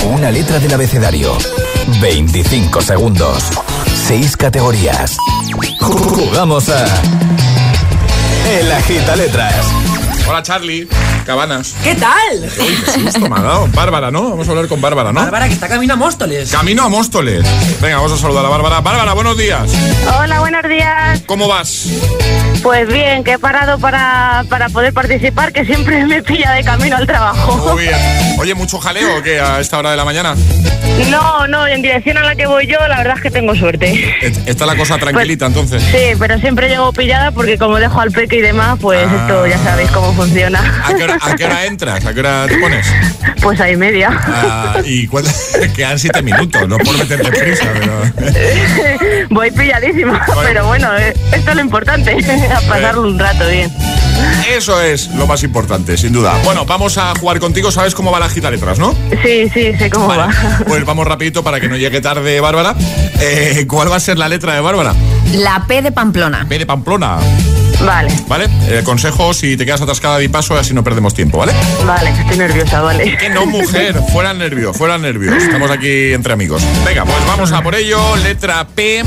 Una 0.05 0.29
letra 0.29 0.59
del 0.59 0.73
abecedario. 0.73 1.37
25 2.01 2.81
segundos. 2.81 3.43
6 4.07 4.35
categorías. 4.35 5.15
Jugamos 5.79 6.69
a. 6.69 6.85
El 8.49 8.71
agita 8.71 9.15
letras. 9.15 9.65
Hola 10.27 10.43
Charlie, 10.43 10.87
Cabanas. 11.25 11.73
¿Qué 11.83 11.95
tal? 11.95 12.51
Uy, 12.59 12.83
qué 12.85 12.91
susto 12.91 13.19
me 13.21 13.35
ha 13.35 13.41
dado. 13.41 13.67
Bárbara, 13.67 14.11
¿no? 14.11 14.29
Vamos 14.29 14.47
a 14.47 14.51
hablar 14.51 14.67
con 14.67 14.79
Bárbara, 14.79 15.11
¿no? 15.11 15.21
Bárbara, 15.21 15.47
que 15.47 15.53
está 15.53 15.67
camino 15.67 15.93
a 15.93 15.97
Móstoles. 15.97 16.51
Camino 16.51 16.83
a 16.83 16.89
Móstoles. 16.89 17.43
Venga, 17.81 17.95
vamos 17.95 18.11
a 18.11 18.17
saludar 18.17 18.45
a 18.45 18.49
Bárbara. 18.49 18.81
Bárbara, 18.81 19.13
buenos 19.13 19.37
días. 19.37 19.71
Hola, 20.19 20.39
buenos 20.41 20.63
días. 20.69 21.23
¿Cómo 21.25 21.47
vas? 21.47 21.87
Pues 22.69 22.87
bien, 22.87 23.23
que 23.23 23.31
he 23.33 23.39
parado 23.39 23.79
para, 23.79 24.43
para 24.47 24.69
poder 24.69 24.93
participar, 24.93 25.51
que 25.51 25.65
siempre 25.65 26.05
me 26.05 26.21
pilla 26.21 26.51
de 26.51 26.63
camino 26.63 26.97
al 26.97 27.07
trabajo. 27.07 27.73
Muy 27.73 27.85
bien. 27.85 27.95
Oye, 28.37 28.53
¿mucho 28.53 28.77
jaleo 28.77 29.17
o 29.17 29.23
qué 29.23 29.39
a 29.39 29.59
esta 29.59 29.79
hora 29.79 29.89
de 29.89 29.97
la 29.97 30.05
mañana? 30.05 30.35
No, 31.09 31.47
no, 31.47 31.65
en 31.65 31.81
dirección 31.81 32.17
a 32.19 32.23
la 32.23 32.35
que 32.35 32.45
voy 32.45 32.67
yo, 32.67 32.77
la 32.87 32.97
verdad 32.97 33.15
es 33.17 33.23
que 33.23 33.31
tengo 33.31 33.55
suerte. 33.55 34.15
Está 34.45 34.67
la 34.67 34.75
cosa 34.75 34.97
tranquilita 34.99 35.47
entonces. 35.47 35.81
Sí, 35.81 36.15
pero 36.19 36.37
siempre 36.37 36.69
llego 36.69 36.93
pillada 36.93 37.31
porque 37.31 37.57
como 37.57 37.77
dejo 37.79 37.99
al 38.01 38.11
peque 38.11 38.35
y 38.35 38.41
demás, 38.41 38.77
pues 38.79 38.99
Ah. 39.09 39.15
esto 39.21 39.47
ya 39.47 39.57
sabéis 39.57 39.89
cómo 39.89 40.13
funciona. 40.13 40.83
¿A 40.85 40.93
qué, 40.93 41.03
hora, 41.05 41.17
a 41.19 41.35
qué 41.35 41.45
hora 41.45 41.65
entras? 41.65 42.05
¿A 42.05 42.13
qué 42.13 42.19
hora 42.19 42.45
te 42.47 42.57
pones? 42.59 42.85
Pues 43.41 43.57
ahí 43.61 43.77
media. 43.77 44.09
Ah, 44.11 44.75
y 44.83 45.07
cuenta- 45.07 45.31
quedan 45.73 45.97
siete 45.97 46.21
minutos, 46.21 46.67
no 46.67 46.77
por 46.77 46.97
meterte 46.97 47.29
prisa, 47.31 47.65
pero... 47.73 48.03
voy 49.29 49.49
pilladísima, 49.51 50.25
pero 50.43 50.67
bueno, 50.67 50.89
eh, 50.97 51.13
esto 51.31 51.51
es 51.51 51.55
lo 51.55 51.61
importante, 51.61 52.17
pasarlo 52.61 53.07
un 53.07 53.19
rato 53.19 53.47
bien. 53.47 53.71
Eso 54.49 54.81
es 54.81 55.07
lo 55.09 55.27
más 55.27 55.43
importante, 55.43 55.97
sin 55.97 56.13
duda. 56.13 56.39
Bueno, 56.43 56.65
vamos 56.65 56.97
a 56.97 57.13
jugar 57.19 57.39
contigo, 57.39 57.71
¿sabes 57.71 57.93
cómo 57.95 58.11
va 58.11 58.19
la 58.19 58.29
gita 58.29 58.49
letras, 58.49 58.79
no? 58.79 58.95
Sí, 59.23 59.49
sí, 59.53 59.73
sé 59.77 59.89
cómo 59.89 60.07
Vale, 60.07 60.23
va. 60.23 60.59
Pues 60.67 60.85
vamos 60.85 61.07
rapidito 61.07 61.43
para 61.43 61.59
que 61.59 61.69
no 61.69 61.77
llegue 61.77 62.01
tarde 62.01 62.39
Bárbara. 62.39 62.75
Eh, 63.19 63.65
¿Cuál 63.67 63.91
va 63.91 63.97
a 63.97 63.99
ser 63.99 64.17
la 64.17 64.27
letra 64.27 64.53
de 64.53 64.61
Bárbara? 64.61 64.93
La 65.33 65.65
P 65.67 65.81
de 65.81 65.91
Pamplona. 65.91 66.45
P 66.47 66.59
de 66.59 66.65
Pamplona. 66.65 67.19
Vale, 67.85 68.11
¿Vale? 68.27 68.49
Eh, 68.67 68.81
consejo, 68.83 69.33
si 69.33 69.55
te 69.55 69.65
quedas 69.65 69.81
atascada 69.81 70.17
de 70.17 70.27
paso, 70.29 70.57
así 70.57 70.73
no 70.73 70.83
perdemos 70.83 71.13
tiempo, 71.13 71.37
¿vale? 71.37 71.53
vale, 71.85 72.09
estoy 72.09 72.37
nerviosa, 72.37 72.81
vale. 72.81 73.17
Que 73.17 73.29
no, 73.29 73.45
mujer, 73.45 73.95
fuera 74.11 74.33
nervio, 74.33 74.73
fuera 74.73 74.97
nervio. 74.97 75.33
Estamos 75.33 75.71
aquí 75.71 76.11
entre 76.11 76.33
amigos. 76.33 76.61
Venga, 76.85 77.05
pues 77.05 77.25
vamos 77.25 77.51
a 77.53 77.61
por 77.61 77.75
ello. 77.75 78.17
Letra 78.17 78.67
P, 78.67 79.01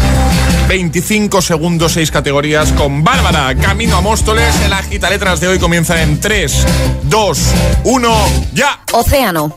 25 0.69 1.43
segundos, 1.43 1.93
6 1.93 2.11
categorías 2.11 2.73
con 2.73 3.05
Bárbara. 3.05 3.55
Camino 3.57 3.99
a 3.99 4.01
Móstoles. 4.01 4.59
El 4.65 4.73
agita 5.03 5.11
letras 5.11 5.41
de 5.41 5.49
hoy 5.49 5.59
comienza 5.59 6.01
en 6.01 6.21
3, 6.21 6.65
2, 7.05 7.39
1, 7.85 8.27
ya. 8.53 8.81
Océano. 8.93 9.57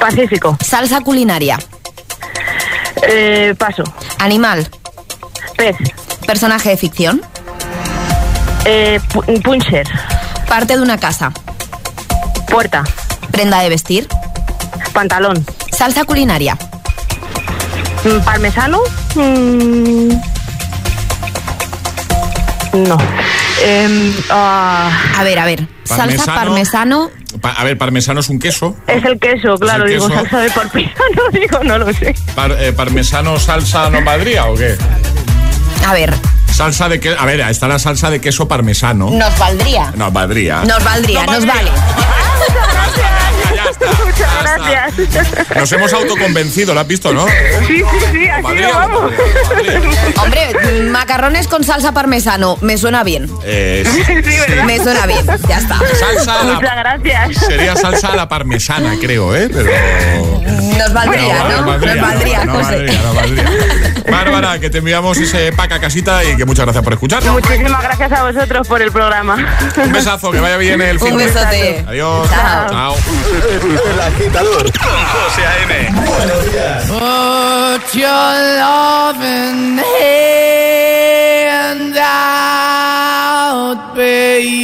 Pacífico. 0.00 0.56
Salsa 0.64 1.00
culinaria. 1.02 1.58
Eh, 3.06 3.54
paso. 3.58 3.82
Animal. 4.18 4.66
Pez. 5.58 5.76
Personaje 6.26 6.70
de 6.70 6.76
ficción. 6.78 7.20
Eh, 8.64 8.98
pu- 9.12 9.42
puncher. 9.42 9.86
Parte 10.48 10.76
de 10.76 10.82
una 10.82 10.96
casa. 10.98 11.30
Puerta. 12.48 12.82
Prenda 13.30 13.60
de 13.60 13.68
vestir. 13.68 14.08
Pantalón. 14.94 15.44
Salsa 15.76 16.04
culinaria. 16.04 16.56
Mm, 18.04 18.20
Parmesano. 18.24 18.80
Mm, 19.16 20.08
No. 22.88 22.98
Em, 23.62 24.12
ah, 24.30 24.90
A 25.18 25.22
ver, 25.24 25.38
a 25.38 25.44
ver. 25.44 25.66
Salsa 25.84 25.96
Parmesano. 26.24 26.34
parmesano. 26.34 27.10
Pa- 27.40 27.52
a 27.52 27.64
ver, 27.64 27.76
parmesano 27.78 28.20
es 28.20 28.28
un 28.28 28.38
queso. 28.38 28.76
es 28.86 29.04
el 29.04 29.18
queso, 29.18 29.56
claro. 29.58 29.84
el 29.84 29.90
digo, 29.92 30.08
queso. 30.08 30.20
salsa 30.20 30.38
de 30.40 30.50
parmesano. 30.50 30.94
Digo, 31.32 31.64
no 31.64 31.78
lo 31.78 31.92
sé. 31.92 32.14
Par- 32.34 32.56
eh, 32.58 32.72
¿Parmesano 32.72 33.38
salsa 33.38 33.90
no 33.90 34.02
valdría 34.02 34.46
o 34.46 34.54
qué? 34.56 34.76
A 35.86 35.92
ver, 35.92 36.14
Salsa 36.52 36.88
de 36.88 37.00
queso. 37.00 37.20
A 37.20 37.26
ver, 37.26 37.40
está 37.40 37.66
la 37.68 37.78
salsa 37.78 38.10
de 38.10 38.20
queso 38.20 38.46
parmesano. 38.48 39.10
nos 39.10 39.38
valdría. 39.38 39.92
No, 39.96 40.10
valdría. 40.10 40.62
Nos 40.64 40.82
valdría, 40.84 41.26
nos 41.26 41.44
vale. 41.44 41.70
Ya, 43.54 43.54
ya, 43.54 44.04
Muchas 44.04 44.42
gracias. 44.42 45.56
Nos 45.56 45.72
hemos 45.72 45.92
autoconvencido, 45.92 46.72
¿lo 46.74 46.80
has 46.80 46.86
visto, 46.86 47.12
no? 47.12 47.26
Sí, 47.66 47.78
sí, 47.78 47.84
sí, 48.12 48.28
así 48.28 48.42
Madrid, 48.42 48.62
lo 48.62 48.74
vamos. 48.74 49.12
Macarrones 51.14 51.46
con 51.46 51.62
salsa 51.62 51.92
parmesano, 51.92 52.58
me 52.60 52.76
suena 52.76 53.04
bien. 53.04 53.30
Eh, 53.44 53.84
sí, 53.88 54.02
Sí, 54.04 54.14
¿verdad? 54.48 54.64
Me 54.64 54.78
suena 54.82 55.06
bien, 55.06 55.24
ya 55.48 55.58
está. 55.58 55.78
salsa 55.96 56.40
a 56.40 56.44
la- 56.44 56.54
Muchas 56.54 56.76
gracias. 56.76 57.36
Sería 57.46 57.76
salsa 57.76 58.08
a 58.08 58.16
la 58.16 58.28
parmesana, 58.28 58.96
creo, 59.00 59.32
¿eh? 59.36 59.48
Pero... 59.48 59.70
Nos 60.76 60.92
valdría, 60.92 61.44
¿no? 61.44 61.48
Nos 61.58 61.66
valdría, 62.00 62.44
no, 62.44 62.52
no 62.54 62.58
José. 62.58 62.70
valdría, 62.78 63.00
no 63.04 63.14
valdría. 63.14 63.44
Bárbara, 64.10 64.58
que 64.58 64.70
te 64.70 64.78
enviamos 64.78 65.16
ese 65.18 65.52
pack 65.52 65.70
a 65.72 65.78
casita 65.80 66.24
y 66.24 66.36
que 66.36 66.44
muchas 66.44 66.64
gracias 66.64 66.82
por 66.82 66.94
escucharnos. 66.94 67.32
Muchísimas 67.32 67.80
gracias 67.84 68.10
a 68.10 68.22
vosotros 68.24 68.66
por 68.66 68.82
el 68.82 68.90
programa. 68.90 69.36
Un 69.84 69.92
besazo, 69.92 70.32
que 70.32 70.40
vaya 70.40 70.56
bien 70.56 70.82
el 70.82 70.98
fin 70.98 71.12
Un 71.12 71.18
de- 71.18 71.26
besote. 71.26 71.84
Adiós. 71.86 72.28
Chao. 72.28 72.68
Chao. 72.70 72.96
El 73.92 74.00
agitador 74.00 74.62
con 74.72 75.04
José 75.04 75.46
A.M. 75.46 75.92
Buenos 76.10 76.50
días. 76.52 76.84
Put 76.88 77.92
your 77.94 78.58
loving 78.58 79.78
hand 79.78 80.63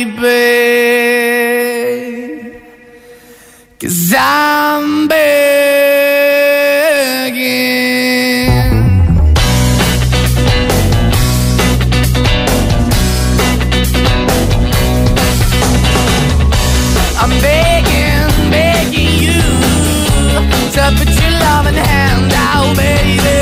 baby. 0.05 1.81
Cause 3.81 4.15
I'm 4.17 5.09
begging. 5.09 5.41
I'm 17.23 17.31
begging, 17.41 18.51
begging 18.51 19.15
you 19.25 19.43
to 20.75 20.83
put 20.99 21.09
your 21.21 21.33
loving 21.45 21.75
hand 21.75 22.33
out, 22.35 22.77
baby. 22.77 23.39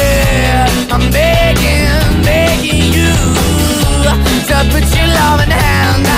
I'm 0.91 1.11
begging, 1.11 2.23
begging 2.23 2.93
you 2.93 3.13
to 4.49 4.57
put 4.73 4.85
your 4.97 5.09
loving 5.19 5.51
hand 5.51 6.07
out, 6.07 6.18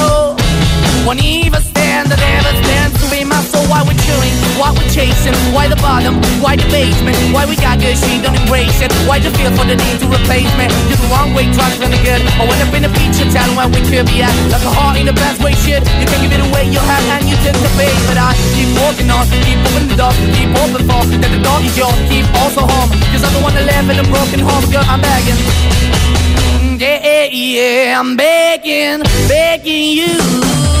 Won't 1.05 1.23
even 1.23 1.61
stand, 1.61 2.13
I 2.13 2.17
never 2.17 2.53
stand 2.63 2.93
to 2.99 3.05
be 3.09 3.23
my 3.25 3.41
soul. 3.43 3.65
Why 3.67 3.83
we're 3.83 4.01
why 4.61 4.69
we're 4.77 4.93
chasing, 4.93 5.33
why 5.49 5.65
the 5.65 5.79
bottom, 5.81 6.21
why 6.37 6.53
the 6.53 6.69
basement, 6.69 7.17
why 7.33 7.49
we 7.49 7.57
got 7.57 7.81
good, 7.81 7.97
she 7.97 8.21
don't 8.21 8.37
embrace 8.37 8.77
it. 8.77 8.93
Why 9.09 9.17
the 9.17 9.33
feel 9.33 9.49
for 9.57 9.65
the 9.65 9.73
need 9.73 9.97
to 9.97 10.05
replace 10.05 10.53
me? 10.53 10.69
You're 10.85 11.01
the 11.01 11.09
wrong 11.09 11.33
way, 11.33 11.49
trying 11.49 11.73
to 11.81 11.89
the 11.89 11.97
good. 12.05 12.21
I 12.37 12.45
went 12.45 12.61
up 12.61 12.69
in 12.77 12.85
a 12.85 12.91
feature 12.93 13.25
town 13.33 13.57
where 13.57 13.65
we 13.73 13.81
could 13.89 14.05
be 14.05 14.21
at. 14.21 14.29
Like 14.53 14.61
a 14.61 14.69
heart 14.69 15.01
in 15.01 15.09
the 15.09 15.17
best 15.17 15.41
way, 15.41 15.57
shit. 15.65 15.81
You 15.97 16.05
can 16.05 16.21
give 16.21 16.29
it 16.37 16.45
away, 16.45 16.69
you 16.69 16.77
have, 16.77 17.05
and 17.17 17.25
you 17.25 17.33
take 17.41 17.57
the 17.57 17.71
bait. 17.73 17.97
But 18.05 18.21
I 18.21 18.37
keep 18.53 18.69
walking 18.77 19.09
on, 19.09 19.25
keep 19.41 19.57
moving 19.65 19.89
the 19.89 19.97
door, 19.97 20.13
keep 20.37 20.53
open 20.61 20.85
for 20.85 21.01
that 21.09 21.31
the 21.33 21.41
door 21.41 21.57
is 21.65 21.73
yours, 21.73 21.97
keep 22.05 22.29
also 22.37 22.61
home. 22.61 22.93
Cause 23.09 23.25
I'm 23.25 23.33
the 23.33 23.41
one 23.41 23.57
that 23.57 23.65
live 23.65 23.89
in 23.89 23.97
a 23.97 24.05
broken 24.13 24.45
home, 24.45 24.69
girl, 24.69 24.85
I'm 24.85 25.01
begging. 25.01 25.41
Yeah, 26.77 27.01
Yeah, 27.01 27.25
yeah, 27.33 27.99
I'm 27.99 28.13
begging, 28.13 29.01
begging 29.25 29.97
you 29.97 30.80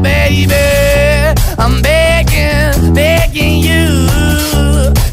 baby. 0.00 0.54
I'm 1.58 1.82
begging, 1.82 2.94
begging 2.94 3.58
you 3.58 4.08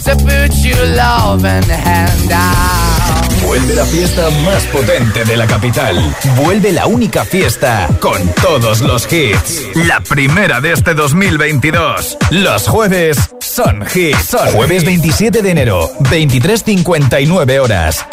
to 0.06 0.16
put 0.16 0.54
your 0.64 0.86
loving 0.96 1.64
hand 1.64 2.32
out. 2.32 3.26
Vuelve 3.46 3.76
la 3.76 3.86
fiesta 3.86 4.30
más 4.44 4.64
potente 4.66 5.24
de 5.24 5.38
la 5.38 5.46
capital. 5.46 5.96
Vuelve 6.36 6.72
la 6.72 6.88
única 6.88 7.24
fiesta 7.24 7.88
con 8.00 8.28
todos 8.42 8.82
los 8.82 9.12
hits. 9.12 9.62
La 9.88 10.02
primera 10.02 10.62
de 10.62 10.72
este 10.72 10.94
2022. 10.96 12.18
Los 12.32 12.68
jueves 12.68 13.18
son 13.40 13.84
hits. 13.94 14.26
Son 14.26 14.48
jueves 14.52 14.84
27 14.84 15.42
de 15.42 15.52
enero, 15.52 15.92
23.59 16.00 17.60
horas. 17.60 18.06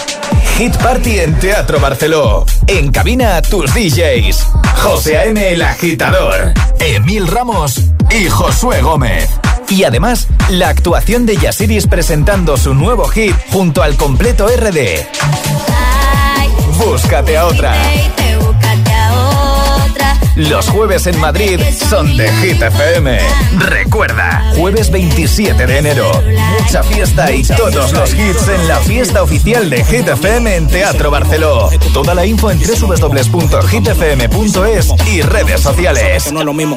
Hit 0.58 0.76
Party 0.76 1.18
en 1.20 1.38
Teatro 1.38 1.80
Barceló. 1.80 2.44
En 2.66 2.90
cabina 2.90 3.40
tus 3.42 3.72
DJs. 3.74 4.46
José 4.82 5.18
A.M. 5.18 5.52
El 5.52 5.62
Agitador. 5.62 6.52
Emil 6.78 7.26
Ramos 7.26 7.80
y 8.10 8.28
Josué 8.28 8.82
Gómez. 8.82 9.28
Y 9.68 9.84
además, 9.84 10.28
la 10.50 10.68
actuación 10.68 11.24
de 11.24 11.36
Yasiris 11.36 11.86
presentando 11.86 12.56
su 12.56 12.74
nuevo 12.74 13.08
hit 13.08 13.34
junto 13.50 13.82
al 13.82 13.96
completo 13.96 14.46
RD. 14.46 15.06
Búscate 16.78 17.38
a 17.38 17.46
otra. 17.46 17.74
Los 20.48 20.68
jueves 20.68 21.06
en 21.06 21.18
Madrid 21.20 21.60
son 21.88 22.16
de 22.16 22.28
Hit 22.32 22.60
FM. 22.60 23.18
Recuerda, 23.58 24.52
jueves 24.56 24.90
27 24.90 25.66
de 25.66 25.78
enero. 25.78 26.10
Mucha 26.58 26.82
fiesta 26.82 27.30
y 27.30 27.44
todos 27.44 27.92
los 27.92 28.12
hits 28.12 28.48
en 28.48 28.66
la 28.66 28.78
fiesta 28.78 29.22
oficial 29.22 29.70
de 29.70 29.84
Hit 29.84 30.08
FM 30.08 30.56
en 30.56 30.66
Teatro 30.66 31.12
Barceló. 31.12 31.68
Toda 31.92 32.14
la 32.14 32.26
info 32.26 32.50
en 32.50 32.58
www.hitfm.es 32.58 33.34
y 35.12 35.22
redes 35.22 35.60
sociales. 35.60 36.32
No 36.32 36.42
lo 36.42 36.52
mismo. 36.52 36.76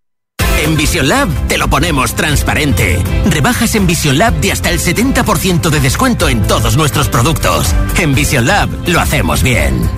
En 0.61 0.77
Vision 0.77 1.07
Lab 1.07 1.27
te 1.47 1.57
lo 1.57 1.67
ponemos 1.67 2.13
transparente. 2.13 3.03
Rebajas 3.25 3.73
en 3.75 3.87
Vision 3.87 4.17
Lab 4.17 4.33
de 4.41 4.51
hasta 4.51 4.69
el 4.69 4.79
70% 4.79 5.69
de 5.69 5.79
descuento 5.79 6.29
en 6.29 6.45
todos 6.45 6.77
nuestros 6.77 7.09
productos. 7.09 7.73
En 7.97 8.13
Vision 8.13 8.45
Lab 8.45 8.69
lo 8.87 8.99
hacemos 8.99 9.41
bien. 9.41 9.89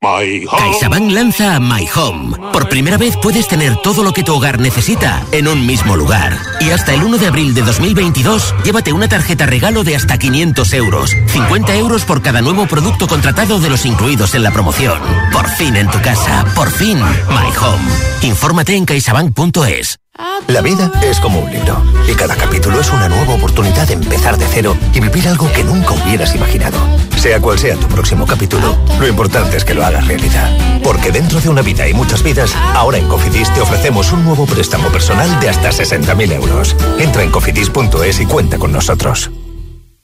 CaixaBank 0.00 1.10
lanza 1.12 1.58
My 1.58 1.88
Home. 1.94 2.36
Por 2.52 2.68
primera 2.68 2.98
vez 2.98 3.16
puedes 3.16 3.48
tener 3.48 3.76
todo 3.82 4.04
lo 4.04 4.12
que 4.12 4.22
tu 4.22 4.34
hogar 4.34 4.60
necesita 4.60 5.24
en 5.32 5.48
un 5.48 5.66
mismo 5.66 5.96
lugar. 5.96 6.38
Y 6.60 6.70
hasta 6.70 6.92
el 6.92 7.02
1 7.02 7.16
de 7.16 7.26
abril 7.26 7.54
de 7.54 7.62
2022, 7.62 8.54
llévate 8.64 8.92
una 8.92 9.08
tarjeta 9.08 9.46
regalo 9.46 9.82
de 9.82 9.96
hasta 9.96 10.18
500 10.18 10.72
euros. 10.74 11.10
50 11.28 11.74
euros 11.76 12.04
por 12.04 12.20
cada 12.20 12.42
nuevo 12.42 12.66
producto 12.66 13.08
contratado 13.08 13.58
de 13.58 13.70
los 13.70 13.86
incluidos 13.86 14.34
en 14.34 14.42
la 14.42 14.52
promoción. 14.52 15.00
Por 15.32 15.48
fin 15.48 15.74
en 15.74 15.90
tu 15.90 16.00
casa. 16.02 16.44
Por 16.54 16.70
fin 16.70 16.98
My 16.98 17.56
Home. 17.58 18.28
Infórmate 18.28 18.76
en 18.76 18.84
caixabank.es. 18.84 20.03
La 20.46 20.60
vida 20.60 20.92
es 21.02 21.18
como 21.18 21.40
un 21.40 21.50
libro 21.50 21.82
y 22.08 22.14
cada 22.14 22.36
capítulo 22.36 22.80
es 22.80 22.92
una 22.92 23.08
nueva 23.08 23.34
oportunidad 23.34 23.88
de 23.88 23.94
empezar 23.94 24.36
de 24.38 24.46
cero 24.46 24.76
y 24.92 25.00
vivir 25.00 25.26
algo 25.26 25.50
que 25.52 25.64
nunca 25.64 25.94
hubieras 25.94 26.34
imaginado. 26.34 26.78
Sea 27.16 27.40
cual 27.40 27.58
sea 27.58 27.76
tu 27.76 27.88
próximo 27.88 28.26
capítulo, 28.26 28.76
lo 29.00 29.08
importante 29.08 29.56
es 29.56 29.64
que 29.64 29.74
lo 29.74 29.84
hagas 29.84 30.06
realidad. 30.06 30.56
Porque 30.82 31.10
dentro 31.10 31.40
de 31.40 31.48
una 31.48 31.62
vida 31.62 31.88
y 31.88 31.94
muchas 31.94 32.22
vidas, 32.22 32.54
ahora 32.74 32.98
en 32.98 33.08
Cofidis 33.08 33.52
te 33.54 33.60
ofrecemos 33.60 34.12
un 34.12 34.24
nuevo 34.24 34.46
préstamo 34.46 34.88
personal 34.90 35.40
de 35.40 35.48
hasta 35.48 35.70
60.000 35.70 36.32
euros. 36.32 36.76
Entra 36.98 37.22
en 37.22 37.30
cofidis.es 37.30 38.20
y 38.20 38.26
cuenta 38.26 38.58
con 38.58 38.70
nosotros. 38.70 39.30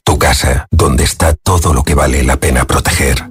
Tu 0.02 0.18
casa, 0.18 0.66
donde 0.70 1.04
está 1.04 1.34
todo 1.34 1.72
lo 1.72 1.84
que 1.84 1.94
vale 1.94 2.24
la 2.24 2.38
pena 2.38 2.64
proteger. 2.64 3.30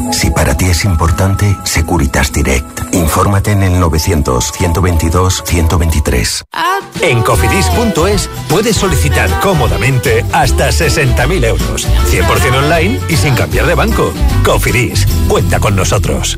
Si 0.21 0.29
para 0.29 0.55
ti 0.55 0.65
es 0.65 0.85
importante, 0.85 1.57
Securitas 1.63 2.31
Direct. 2.31 2.93
Infórmate 2.93 3.53
en 3.53 3.63
el 3.63 3.81
900-122-123. 3.81 6.43
En 7.01 7.23
cofidis.es 7.23 8.29
puedes 8.47 8.75
solicitar 8.75 9.31
cómodamente 9.39 10.23
hasta 10.31 10.69
60.000 10.69 11.43
euros. 11.43 11.87
100% 12.11 12.55
online 12.55 12.99
y 13.09 13.15
sin 13.15 13.33
cambiar 13.33 13.65
de 13.65 13.73
banco. 13.73 14.13
Cofidis, 14.45 15.07
cuenta 15.27 15.59
con 15.59 15.75
nosotros. 15.75 16.37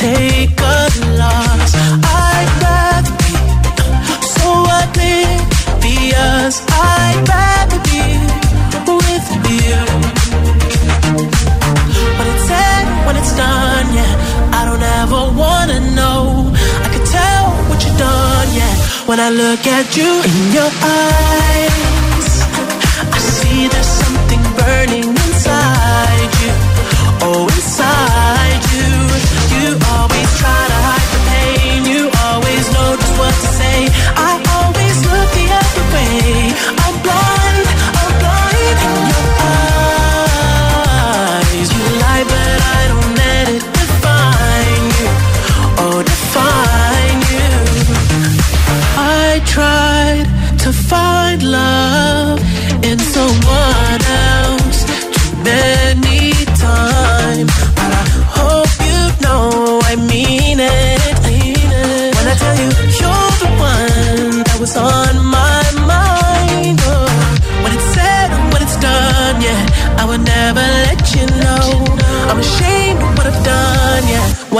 Take 0.00 0.58
a 0.58 0.80
loss. 1.20 1.72
I'd 2.24 2.50
rather 2.64 3.14
be 3.20 3.32
so 4.40 4.48
oblivious. 4.80 6.54
I'd 6.72 7.20
rather 7.28 7.80
be 7.92 8.04
with 8.96 9.28
you. 9.60 9.80
When 12.16 12.26
it's 12.32 12.44
said, 12.48 12.84
when 13.06 13.16
it's 13.20 13.34
done, 13.36 13.86
yeah. 13.98 14.58
I 14.58 14.60
don't 14.68 14.84
ever 15.00 15.20
wanna 15.42 15.80
know. 15.98 16.48
I 16.84 16.88
could 16.92 17.06
tell 17.18 17.44
what 17.68 17.78
you've 17.84 17.98
done, 17.98 18.48
yeah. 18.56 18.74
When 19.04 19.20
I 19.20 19.28
look 19.28 19.66
at 19.66 19.86
you 19.98 20.10
in 20.30 20.36
your 20.56 20.70
eyes, 20.96 21.69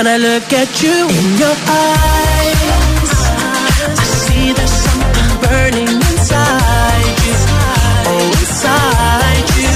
When 0.01 0.07
I 0.07 0.17
look 0.17 0.51
at 0.55 0.83
you 0.83 0.97
in 1.13 1.37
your 1.37 1.57
eyes, 1.69 3.13
I 3.93 4.05
see 4.25 4.53
there's 4.57 4.73
something 4.73 5.31
burning 5.45 5.93
inside 5.93 7.19
you. 7.27 7.37
Oh, 8.09 8.33
inside 8.41 9.49
you. 9.61 9.69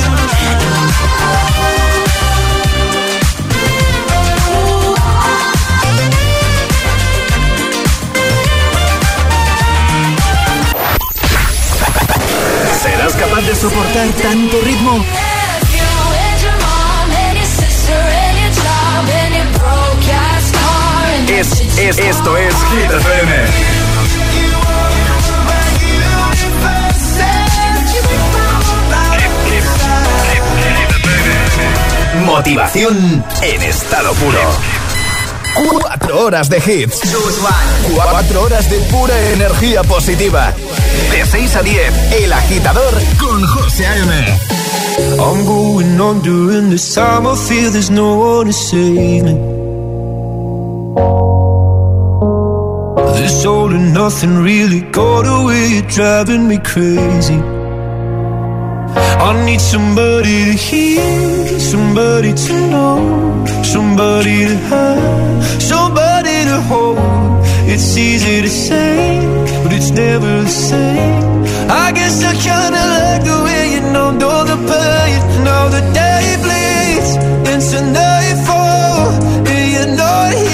¿Serás 12.82 13.12
capaz 13.12 13.42
de 13.42 13.54
soportar 13.54 14.08
tanto 14.22 14.58
ritmo? 14.62 15.04
Es, 21.44 21.60
es, 21.78 21.98
esto 21.98 22.36
es 22.38 22.54
Hit 22.54 22.90
FM. 22.90 23.44
Motivación 32.24 33.24
en 33.42 33.62
estado 33.62 34.14
puro. 34.14 34.38
Cuatro 35.68 36.24
horas 36.24 36.48
de 36.48 36.56
hits. 36.56 37.00
Cuatro 37.94 38.44
horas 38.44 38.70
de 38.70 38.78
pura 38.90 39.14
energía 39.32 39.82
positiva. 39.82 40.54
De 41.10 41.26
6 41.26 41.56
a 41.56 41.62
10, 41.62 42.12
El 42.22 42.32
Agitador 42.32 42.94
con 43.20 43.46
José 43.46 43.86
A.M. 43.86 44.38
I'm 45.18 45.44
going 45.44 46.00
on 46.00 46.22
during 46.22 46.70
this 46.70 46.94
time. 46.94 47.26
I 47.26 47.36
feel 47.36 47.70
there's 47.70 47.90
no 47.90 48.14
one 48.14 48.46
to 48.46 48.52
save 48.52 49.24
me. 49.24 49.63
Nothing 53.74 54.36
really 54.36 54.82
got 54.92 55.26
away. 55.26 55.66
You're 55.74 55.88
driving 55.88 56.46
me 56.46 56.58
crazy. 56.58 57.40
I 59.26 59.44
need 59.46 59.60
somebody 59.60 60.44
to 60.44 60.52
hear, 60.52 61.58
somebody 61.58 62.32
to 62.34 62.52
know, 62.70 63.44
somebody 63.64 64.46
to 64.46 64.56
have, 64.70 65.62
somebody 65.62 66.44
to 66.50 66.60
hold. 66.68 66.98
It's 67.66 67.96
easy 67.96 68.42
to 68.42 68.48
say, 68.48 69.20
but 69.62 69.72
it's 69.72 69.90
never 69.90 70.42
the 70.42 70.48
same. 70.48 71.44
I 71.68 71.90
guess 71.92 72.22
I 72.22 72.34
kinda 72.34 72.82
like 72.96 73.24
the 73.24 73.38
way 73.44 73.62
you 73.74 73.80
know, 73.92 74.10
know 74.10 74.44
the 74.44 74.58
pain. 74.70 75.20
Now 75.44 75.68
the 75.68 75.82
day 75.92 76.36
bleeds 76.44 77.10
into 77.52 77.78
nightfall, 77.90 79.10
and 79.50 79.72
you're 79.72 79.96
not 79.96 80.32
here 80.32 80.53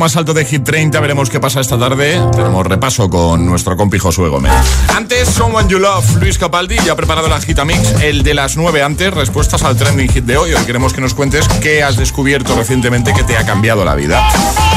más 0.00 0.16
alto 0.16 0.32
de 0.32 0.46
Hit 0.46 0.64
30. 0.64 0.98
Veremos 0.98 1.28
qué 1.28 1.40
pasa 1.40 1.60
esta 1.60 1.78
tarde. 1.78 2.18
Tenemos 2.32 2.66
repaso 2.66 3.10
con 3.10 3.44
nuestro 3.44 3.76
compi 3.76 3.98
Josué 3.98 4.30
Gómez. 4.30 4.50
Antes, 4.96 5.28
Someone 5.28 5.68
You 5.68 5.78
Love, 5.78 6.16
Luis 6.16 6.38
Capaldi, 6.38 6.76
ya 6.86 6.92
ha 6.92 6.96
preparado 6.96 7.28
la 7.28 7.38
Gitamix, 7.38 8.00
el 8.00 8.22
de 8.22 8.32
las 8.32 8.56
9 8.56 8.82
antes, 8.82 9.12
respuestas 9.12 9.62
al 9.62 9.76
trending 9.76 10.08
hit 10.08 10.24
de 10.24 10.38
hoy. 10.38 10.54
Hoy 10.54 10.64
queremos 10.64 10.94
que 10.94 11.02
nos 11.02 11.12
cuentes 11.12 11.46
qué 11.60 11.82
has 11.82 11.98
descubierto 11.98 12.56
recientemente 12.56 13.12
que 13.12 13.24
te 13.24 13.36
ha 13.36 13.44
cambiado 13.44 13.84
la 13.84 13.94
vida. 13.94 14.26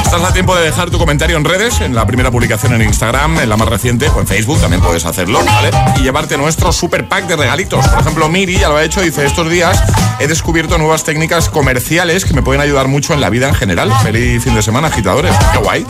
Estás 0.04 0.22
a 0.22 0.34
tiempo 0.34 0.54
de 0.54 0.62
dejar 0.62 0.90
tu 0.90 0.98
comentario 0.98 1.38
en 1.38 1.44
redes, 1.46 1.80
en 1.80 1.94
la 1.94 2.06
primera 2.06 2.30
publicación 2.30 2.74
en 2.74 2.82
Instagram, 2.82 3.38
en 3.38 3.48
la 3.48 3.56
más 3.56 3.68
reciente, 3.68 4.10
o 4.10 4.20
en 4.20 4.26
Facebook 4.26 4.60
también 4.60 4.82
puedes 4.82 5.06
hacerlo, 5.06 5.42
¿vale? 5.42 5.70
Y 5.96 6.02
llevarte 6.02 6.36
nuestro 6.36 6.70
super 6.70 7.08
pack 7.08 7.28
de 7.28 7.36
regalitos. 7.36 7.88
Por 7.88 8.00
ejemplo, 8.00 8.28
Miri 8.28 8.58
ya 8.58 8.68
lo 8.68 8.76
ha 8.76 8.84
hecho, 8.84 9.00
dice, 9.00 9.24
estos 9.24 9.48
días 9.48 9.82
he 10.18 10.26
descubierto 10.26 10.78
nuevas 10.78 11.04
técnicas 11.04 11.48
comerciales 11.48 12.24
que 12.24 12.34
me 12.34 12.42
pueden 12.42 12.60
ayudar 12.60 12.88
mucho 12.88 13.14
en 13.14 13.20
la 13.20 13.30
vida 13.30 13.48
en 13.48 13.54
general. 13.54 13.92
Feliz 14.02 14.42
fin 14.42 14.54
de 14.54 14.62
semana, 14.62 14.88
agitadores. 14.88 15.34
Qué 15.52 15.58
guay. 15.58 15.86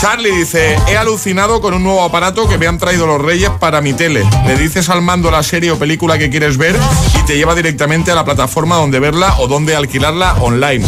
Charlie 0.00 0.32
dice, 0.32 0.76
he 0.88 0.96
alucinado 0.96 1.60
con 1.60 1.74
un 1.74 1.82
nuevo 1.82 2.02
aparato 2.02 2.48
que 2.48 2.58
me 2.58 2.66
han 2.66 2.78
traído 2.78 3.06
los 3.06 3.20
reyes 3.20 3.50
para 3.60 3.80
mi 3.80 3.92
tele. 3.92 4.24
Le 4.46 4.56
dices 4.56 4.88
al 4.88 5.02
mando 5.02 5.30
la 5.30 5.42
serie 5.42 5.70
o 5.70 5.78
película 5.78 6.18
que 6.18 6.30
quieres 6.30 6.56
ver 6.56 6.76
y 7.18 7.22
te 7.24 7.36
lleva 7.36 7.54
directamente 7.54 8.10
a 8.10 8.14
la 8.14 8.24
plataforma 8.24 8.76
donde 8.76 9.00
verla 9.00 9.36
o 9.38 9.48
donde 9.48 9.76
alquilarla 9.76 10.34
online. 10.40 10.86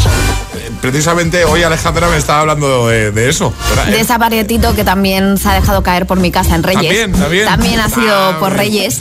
Precisamente 0.85 1.47
hoy 1.47 1.62
Alejandra 1.62 2.09
me 2.09 2.18
estaba 2.18 2.41
hablando 2.41 2.89
de, 2.89 3.11
de 3.11 3.30
eso. 3.30 3.55
De 3.87 4.01
ese 4.01 4.12
aparatito 4.12 4.74
que 4.74 4.85
también 4.85 5.39
se 5.39 5.49
ha 5.49 5.55
dejado 5.55 5.82
caer 5.82 6.05
por 6.07 6.18
mi 6.20 6.30
casa 6.30 6.55
en 6.57 6.62
Reyes. 6.62 6.82
También, 6.82 7.12
también. 7.12 7.47
También 7.47 7.80
ha 7.80 7.89
sido 7.89 8.14
Ah, 8.14 8.37
por. 8.39 8.53
Reyes. 8.53 9.01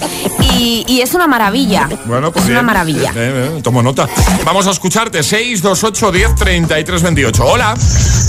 Y, 0.55 0.85
y 0.87 1.01
es 1.01 1.13
una 1.13 1.27
maravilla. 1.27 1.89
Bueno, 2.05 2.31
pues 2.31 2.45
es 2.45 2.51
una 2.51 2.61
maravilla. 2.61 3.09
Eh, 3.09 3.57
eh, 3.57 3.61
tomo 3.61 3.83
nota. 3.83 4.07
Vamos 4.45 4.65
a 4.65 4.71
escucharte. 4.71 5.23
628 5.23 6.11
10 6.13 6.35
33 6.35 7.01
28. 7.03 7.45
Hola. 7.45 7.75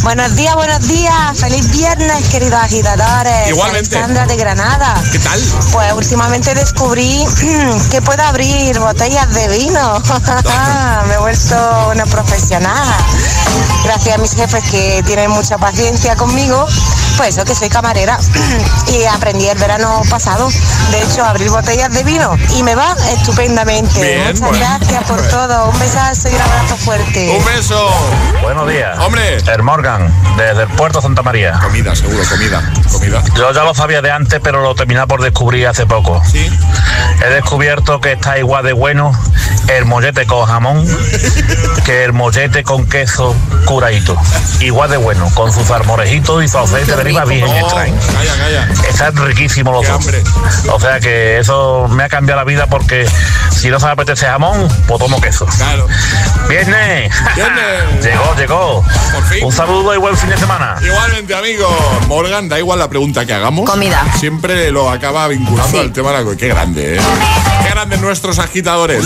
Buenos 0.03 0.35
días, 0.35 0.55
buenos 0.57 0.89
días. 0.89 1.39
Feliz 1.39 1.71
viernes, 1.71 2.29
queridos 2.33 2.55
agitadores. 2.61 3.49
Igualmente. 3.51 3.97
Alexandra 3.97 4.27
de 4.27 4.37
Granada. 4.37 5.01
¿Qué 5.13 5.19
tal? 5.21 5.41
Pues 5.73 5.93
últimamente 5.93 6.55
descubrí 6.57 7.25
que 7.93 8.03
puedo 8.03 8.23
abrir 8.25 8.77
botellas 8.81 9.33
de 9.33 9.49
vino. 9.59 10.03
Me 11.07 11.15
he 11.15 11.19
vuelto 11.19 11.91
una 11.95 12.05
profesional. 12.07 12.89
Gracias 13.85 14.15
a 14.15 14.19
mis 14.19 14.35
jefes 14.35 14.65
que 14.71 15.03
tienen 15.05 15.31
mucha 15.31 15.59
paciencia 15.59 16.17
conmigo. 16.17 16.67
Pues 17.17 17.37
eso, 17.37 17.45
que 17.45 17.55
soy 17.55 17.69
camarera. 17.69 18.19
y 18.89 19.05
aprendí 19.05 19.47
el 19.47 19.59
verano 19.59 20.03
pasado. 20.09 20.49
De 20.91 21.03
hecho, 21.03 21.23
a 21.25 21.31
abrir 21.31 21.51
botellas 21.51 21.93
de 21.93 22.03
vino. 22.03 22.37
Y 22.57 22.63
me 22.63 22.75
va 22.75 22.97
estupendamente. 23.13 24.01
Bien, 24.01 24.21
Muchas 24.27 24.41
bueno. 24.41 24.59
gracias 24.59 25.05
por 25.05 25.21
todo. 25.29 25.71
Un 25.71 25.79
besazo 25.79 26.29
y 26.29 26.35
un 26.35 26.41
abrazo 26.41 26.77
fuerte. 26.77 27.37
Un 27.39 27.45
beso. 27.45 27.91
Buenos 28.43 28.69
días. 28.69 28.99
Hombre. 28.99 29.37
El 29.37 29.63
Morgan, 29.63 30.13
desde 30.37 30.63
el 30.63 30.69
puerto 30.71 31.01
Santa 31.01 31.23
María. 31.23 31.59
Comida, 31.63 31.95
seguro, 31.95 32.25
comida. 32.29 32.73
Comida. 32.91 33.23
Yo 33.37 33.53
ya 33.53 33.63
lo 33.65 33.75
sabía 33.75 34.03
de 34.03 34.11
antes, 34.11 34.41
pero 34.43 34.63
lo 34.63 34.75
terminé 34.75 35.07
por 35.07 35.23
descubrir 35.23 35.67
hace 35.67 35.87
poco. 35.87 36.23
Sí. 36.31 36.51
He 37.25 37.29
descubierto 37.31 38.01
que 38.01 38.13
está 38.13 38.39
igual 38.39 38.65
de 38.65 38.73
bueno 38.73 39.13
el 39.69 39.85
mollete 39.85 40.27
con 40.27 40.47
jamón 40.47 40.87
que 41.85 42.05
el 42.05 42.13
mollete 42.13 42.63
con 42.65 42.87
queso 42.87 43.34
curadito. 43.67 44.17
Igual 44.61 44.91
de 44.91 44.97
bueno, 44.97 45.31
con 45.35 45.53
sus 45.53 45.71
almorejitos 45.71 46.45
y 46.45 46.49
su 46.49 46.59
aceite 46.59 46.95
de 46.95 47.01
oliva 47.03 47.25
virgen 47.25 47.51
Oh, 47.51 47.57
extra. 47.59 47.87
¿eh? 47.87 47.95
calla, 48.13 48.37
calla. 48.37 48.89
Están 48.89 49.17
riquísimos 49.17 49.73
los 49.75 49.87
dos. 49.87 49.97
hambre. 49.97 50.23
O 50.73 50.81
sea 50.81 51.01
que 51.01 51.39
eso 51.39 51.87
me 51.89 52.05
ha 52.05 52.09
cambiado 52.09 52.41
la 52.41 52.45
vida 52.45 52.67
porque 52.67 53.07
si 53.51 53.69
no 53.69 53.79
se 53.81 53.87
me 53.87 53.93
apetece 53.93 54.27
jamón, 54.27 54.69
pues 54.87 54.99
tomo 55.01 55.21
queso. 55.21 55.47
Claro. 55.47 55.87
¡Viernes! 56.49 57.13
Viernes. 57.35 58.03
llegó, 58.05 58.35
llegó. 58.37 58.85
Por 59.13 59.25
fin. 59.25 59.45
Un 59.45 59.53
saludo 59.53 59.95
y 59.95 59.99
buen 59.99 60.17
fin 60.17 60.31
de 60.31 60.37
semana. 60.37 60.77
Igualmente, 60.83 61.35
amigo. 61.35 61.69
Morgan, 62.09 62.49
da 62.49 62.59
igual 62.59 62.79
la 62.79 62.89
pregunta 62.89 63.25
que 63.27 63.35
hagamos. 63.35 63.69
Comida. 63.69 64.05
Siempre 64.19 64.71
lo 64.71 64.91
acaba 64.91 65.29
vinculando 65.29 65.81
al 65.81 65.93
tema 65.93 66.13
de 66.13 66.25
la 66.25 66.37
Qué 66.37 66.49
grande, 66.49 66.97
¿eh? 66.97 67.01
Qué 67.63 67.71
grandes 67.71 68.01
nuestros 68.01 68.39
agitadores. 68.39 69.05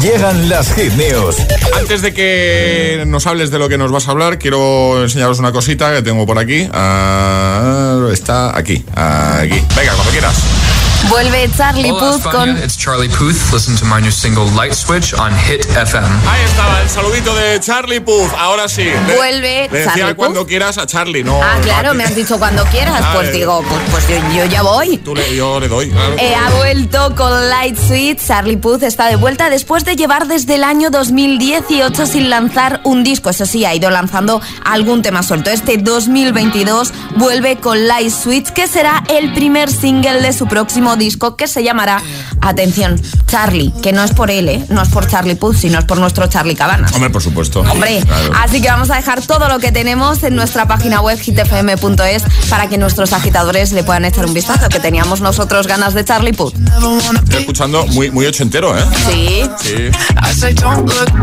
Llegan 0.00 0.48
las 0.48 0.72
hit 0.74 0.92
news. 0.94 1.36
Antes 1.76 2.02
de 2.02 2.12
que 2.14 3.04
nos 3.06 3.26
hables 3.26 3.50
de 3.50 3.58
lo 3.60 3.68
que 3.68 3.78
nos 3.78 3.92
vas 3.92 4.08
a 4.08 4.10
hablar, 4.10 4.38
quiero 4.38 5.02
enseñaros 5.02 5.38
una 5.38 5.52
cosita 5.52 5.94
que 5.94 6.02
tengo 6.02 6.26
por 6.26 6.38
aquí. 6.38 6.66
Ah, 6.72 8.08
está 8.10 8.56
aquí, 8.56 8.82
aquí. 8.94 9.62
Venga, 9.76 9.92
cuando 9.94 10.10
quieras. 10.10 10.59
Vuelve 11.08 11.50
Charlie 11.56 11.90
Hola 11.90 11.98
Puth 12.12 12.16
España, 12.26 12.32
con 12.54 12.58
it's 12.62 12.76
Charlie 12.76 13.08
Puth. 13.08 13.52
Listen 13.52 13.74
to 13.76 13.84
my 13.86 14.00
new 14.00 14.12
single 14.12 14.48
Light 14.54 14.74
Switch 14.74 15.12
on 15.14 15.32
Hit 15.36 15.64
FM. 15.76 16.06
Ahí 16.28 16.42
estaba 16.44 16.80
el 16.82 16.88
saludito 16.88 17.34
de 17.34 17.58
Charlie 17.58 18.00
Puth. 18.00 18.30
Ahora 18.38 18.68
sí. 18.68 18.84
Le- 18.84 19.16
Vuelve 19.16 19.68
Le 19.72 19.78
decía 19.78 19.94
Charlie 19.96 20.14
cuando 20.14 20.40
Puth. 20.40 20.48
quieras 20.48 20.78
a 20.78 20.86
Charlie, 20.86 21.24
no. 21.24 21.40
Ah, 21.42 21.58
claro, 21.62 21.94
me 21.94 22.04
has 22.04 22.14
dicho 22.14 22.38
cuando 22.38 22.64
quieras. 22.66 23.00
Ah, 23.02 23.12
Pues 23.14 23.28
eh. 23.30 23.32
digo, 23.32 23.62
pues, 23.68 23.80
pues 23.90 24.08
yo, 24.08 24.16
yo 24.36 24.44
ya 24.44 24.62
voy. 24.62 24.98
Tú 24.98 25.14
le, 25.16 25.34
yo 25.34 25.58
le 25.58 25.66
doy. 25.68 25.90
claro. 25.90 26.14
Eh, 26.18 26.34
ha 26.34 26.50
vuelto 26.50 27.14
con 27.16 27.48
Light 27.48 27.76
Sweet. 27.76 28.18
Charlie 28.24 28.58
Puth 28.58 28.82
está 28.84 29.06
de 29.08 29.16
vuelta 29.16 29.50
después 29.50 29.84
de 29.84 29.96
llevar 29.96 30.28
desde 30.28 30.54
el 30.56 30.64
año 30.64 30.90
2018 30.90 32.06
sin 32.06 32.30
lanzar 32.30 32.82
un 32.84 33.02
disco. 33.02 33.30
Eso 33.30 33.46
sí, 33.46 33.64
ha 33.64 33.74
ido 33.74 33.90
lanzando 33.90 34.40
algún 34.64 35.02
tema 35.02 35.22
suelto. 35.24 35.50
Este 35.50 35.76
2022 35.78 36.92
vuelve 37.16 37.56
con 37.56 37.88
Light 37.88 38.12
Sweet, 38.12 38.50
que 38.50 38.68
será 38.68 39.02
el 39.08 39.32
primer 39.32 39.70
single 39.72 40.20
de 40.20 40.32
su 40.32 40.46
próximo 40.46 40.89
disco 40.96 41.36
que 41.36 41.46
se 41.48 41.62
llamará, 41.62 42.02
atención, 42.40 43.00
Charlie, 43.26 43.72
que 43.82 43.92
no 43.92 44.02
es 44.04 44.12
por 44.12 44.30
él, 44.30 44.48
¿eh? 44.48 44.64
no 44.68 44.82
es 44.82 44.88
por 44.88 45.06
Charlie 45.06 45.34
Puth, 45.34 45.56
sino 45.56 45.78
es 45.78 45.84
por 45.84 45.98
nuestro 45.98 46.26
Charlie 46.26 46.54
Cabanas. 46.56 46.92
Hombre, 46.92 47.10
por 47.10 47.22
supuesto. 47.22 47.60
Hombre, 47.60 48.00
Claro. 48.06 48.32
así 48.42 48.60
que 48.60 48.68
vamos 48.68 48.90
a 48.90 48.96
dejar 48.96 49.20
todo 49.22 49.48
lo 49.48 49.58
que 49.58 49.72
tenemos 49.72 50.22
en 50.22 50.34
nuestra 50.36 50.66
página 50.66 51.00
web 51.00 51.18
hitfm.es 51.18 52.22
para 52.48 52.68
que 52.68 52.78
nuestros 52.78 53.12
agitadores 53.12 53.72
le 53.72 53.82
puedan 53.84 54.04
echar 54.04 54.26
un 54.26 54.34
vistazo, 54.34 54.68
que 54.68 54.80
teníamos 54.80 55.20
nosotros 55.20 55.66
ganas 55.66 55.94
de 55.94 56.04
Charlie 56.04 56.32
Puth. 56.32 56.54
Estoy 56.54 57.40
escuchando 57.40 57.86
muy, 57.88 58.10
muy 58.10 58.26
ochentero, 58.26 58.76
¿eh? 58.78 58.82
Sí. 59.08 59.42
Sí. 59.62 59.90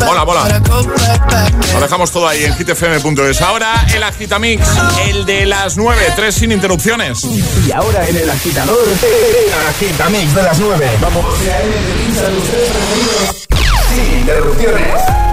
Hola, 0.07 0.24
hola. 0.24 0.61
Lo 1.74 1.80
dejamos 1.82 2.11
todo 2.11 2.28
ahí 2.28 2.43
en 2.45 2.53
hitfm.es. 2.55 3.41
Ahora 3.41 3.86
el 3.93 4.03
agitamix, 4.03 4.68
el 5.07 5.26
de 5.26 5.45
las 5.45 5.78
9, 5.78 6.01
tres 6.15 6.36
sin 6.36 6.51
interrupciones. 6.51 7.24
Y 7.24 7.72
ahora 7.72 8.07
en 8.07 8.18
el 8.18 8.30
agitador, 8.30 8.78
agitamix 9.70 10.36
de 10.36 10.43
las 10.43 10.60
9. 10.60 10.89
Vamos. 11.01 11.26
Sin 13.89 14.20
interrupciones. 14.20 15.26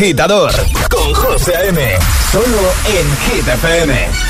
agitador 0.00 0.50
con 0.88 1.12
José 1.12 1.54
A.M. 1.56 1.98
Solo 2.32 2.72
en 2.86 3.16
Hit 3.18 3.46
FM. 3.46 4.29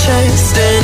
chased 0.00 0.56
it 0.56 0.79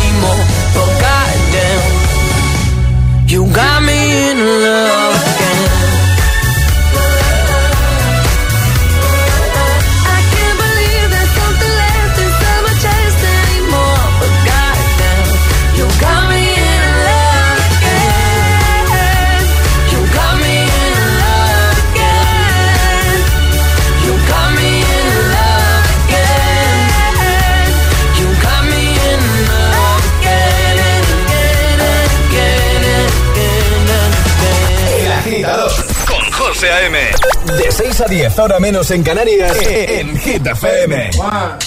6 37.96 38.00
a 38.00 38.08
10, 38.08 38.38
ahora 38.40 38.60
menos 38.60 38.90
en 38.90 39.02
Canarias, 39.02 39.56
eh, 39.62 40.00
en 40.00 40.18
Hit 40.18 40.46
FM. 40.46 40.96
Eh, 40.96 41.10
eh. 41.14 41.18
One, 41.18 41.58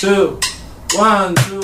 two, 0.00 0.40
one, 0.98 1.34
two. 1.34 1.63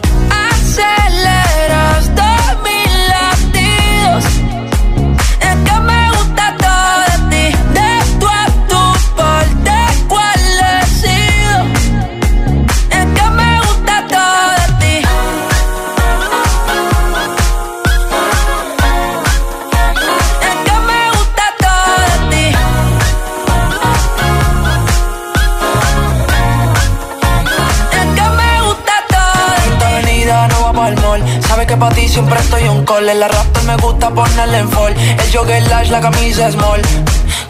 Call. 32.91 33.09
El 33.09 33.23
arrastre 33.23 33.63
me 33.63 33.75
gusta 33.77 34.09
ponerle 34.09 34.59
en 34.59 34.69
fall. 34.69 34.93
El 34.93 35.31
jogger 35.33 35.67
lash, 35.67 35.89
la 35.89 36.01
camisa 36.01 36.51
small. 36.51 36.81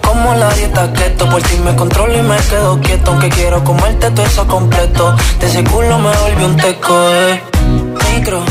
Como 0.05 0.33
la 0.35 0.49
dieta 0.53 0.91
keto, 0.93 1.29
por 1.29 1.41
si 1.47 1.57
me 1.57 1.75
controlo 1.75 2.17
y 2.17 2.21
me 2.21 2.37
quedo 2.37 2.79
quieto. 2.81 3.11
Aunque 3.11 3.29
quiero 3.29 3.63
comerte 3.63 4.11
todo 4.11 4.25
eso 4.25 4.47
completo. 4.47 5.15
De 5.39 5.47
ese 5.47 5.63
culo 5.63 5.97
me 5.99 6.11
volvió 6.23 6.45
un 6.45 6.57
teco, 6.57 6.93
eh. 7.11 7.41
Micro, 8.13 8.43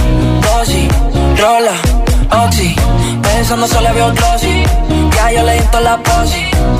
dosis, 0.43 0.89
rola, 1.39 1.77
oxi. 2.45 2.75
Pensando 3.23 3.67
solo 3.67 3.93
veo 3.95 4.13
glossy. 4.13 4.65
Ya 5.15 5.33
yo 5.33 5.43
le 5.43 5.55
di 5.55 5.67
la 5.83 5.97
posi. 5.99 6.80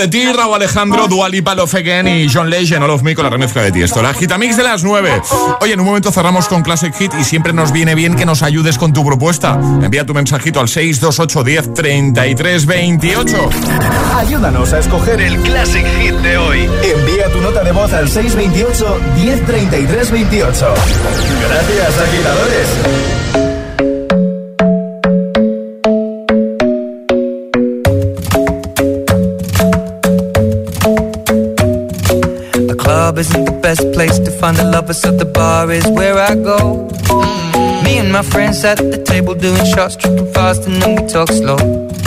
De 0.00 0.08
ti, 0.08 0.32
Raúl 0.32 0.54
Alejandro, 0.54 1.08
Dualipa, 1.08 1.54
Love 1.54 1.74
Again 1.74 2.08
y 2.08 2.28
John 2.32 2.48
Legend, 2.48 2.82
All 2.82 2.90
of 2.90 3.02
Me 3.02 3.14
con 3.14 3.24
la 3.24 3.30
remezcla 3.30 3.62
de 3.62 3.70
ti. 3.70 3.82
Esto, 3.82 4.00
la 4.00 4.14
Gitamix 4.14 4.56
de 4.56 4.62
las 4.62 4.82
9. 4.82 5.22
Oye, 5.60 5.74
en 5.74 5.80
un 5.80 5.86
momento 5.86 6.10
cerramos 6.10 6.48
con 6.48 6.62
Classic 6.62 6.94
Hit 6.94 7.12
y 7.20 7.24
siempre 7.24 7.52
nos 7.52 7.70
viene 7.70 7.94
bien 7.94 8.16
que 8.16 8.24
nos 8.24 8.42
ayudes 8.42 8.78
con 8.78 8.94
tu 8.94 9.04
propuesta. 9.04 9.60
Envía 9.82 10.06
tu 10.06 10.14
mensajito 10.14 10.58
al 10.58 10.68
628 10.68 11.44
10 11.44 11.74
33 11.74 12.66
28. 12.66 13.50
Ayúdanos 14.16 14.72
a 14.72 14.78
escoger 14.78 15.20
el 15.20 15.36
Classic 15.42 15.86
Hit 16.00 16.14
de 16.14 16.38
hoy. 16.38 16.60
Envía 16.82 17.30
tu 17.30 17.40
nota 17.42 17.62
de 17.62 17.72
voz 17.72 17.92
al 17.92 18.08
628 18.08 19.00
1033 19.16 20.10
28. 20.10 20.74
Gracias, 21.48 21.98
agitadores. 21.98 23.39
Best 33.76 33.92
place 33.92 34.18
to 34.18 34.32
find 34.32 34.56
the 34.56 34.64
lovers, 34.64 35.00
so 35.00 35.12
the 35.12 35.24
bar 35.24 35.70
is 35.70 35.86
where 35.86 36.18
I 36.18 36.34
go. 36.34 36.88
Me 37.84 37.98
and 37.98 38.10
my 38.10 38.22
friends 38.22 38.64
at 38.64 38.78
the 38.78 39.00
table 39.12 39.32
doing 39.32 39.64
shots, 39.64 39.94
tripping 39.94 40.32
fast, 40.32 40.66
and 40.66 40.82
then 40.82 40.96
we 40.96 41.06
talk 41.06 41.28
slow. 41.28 41.89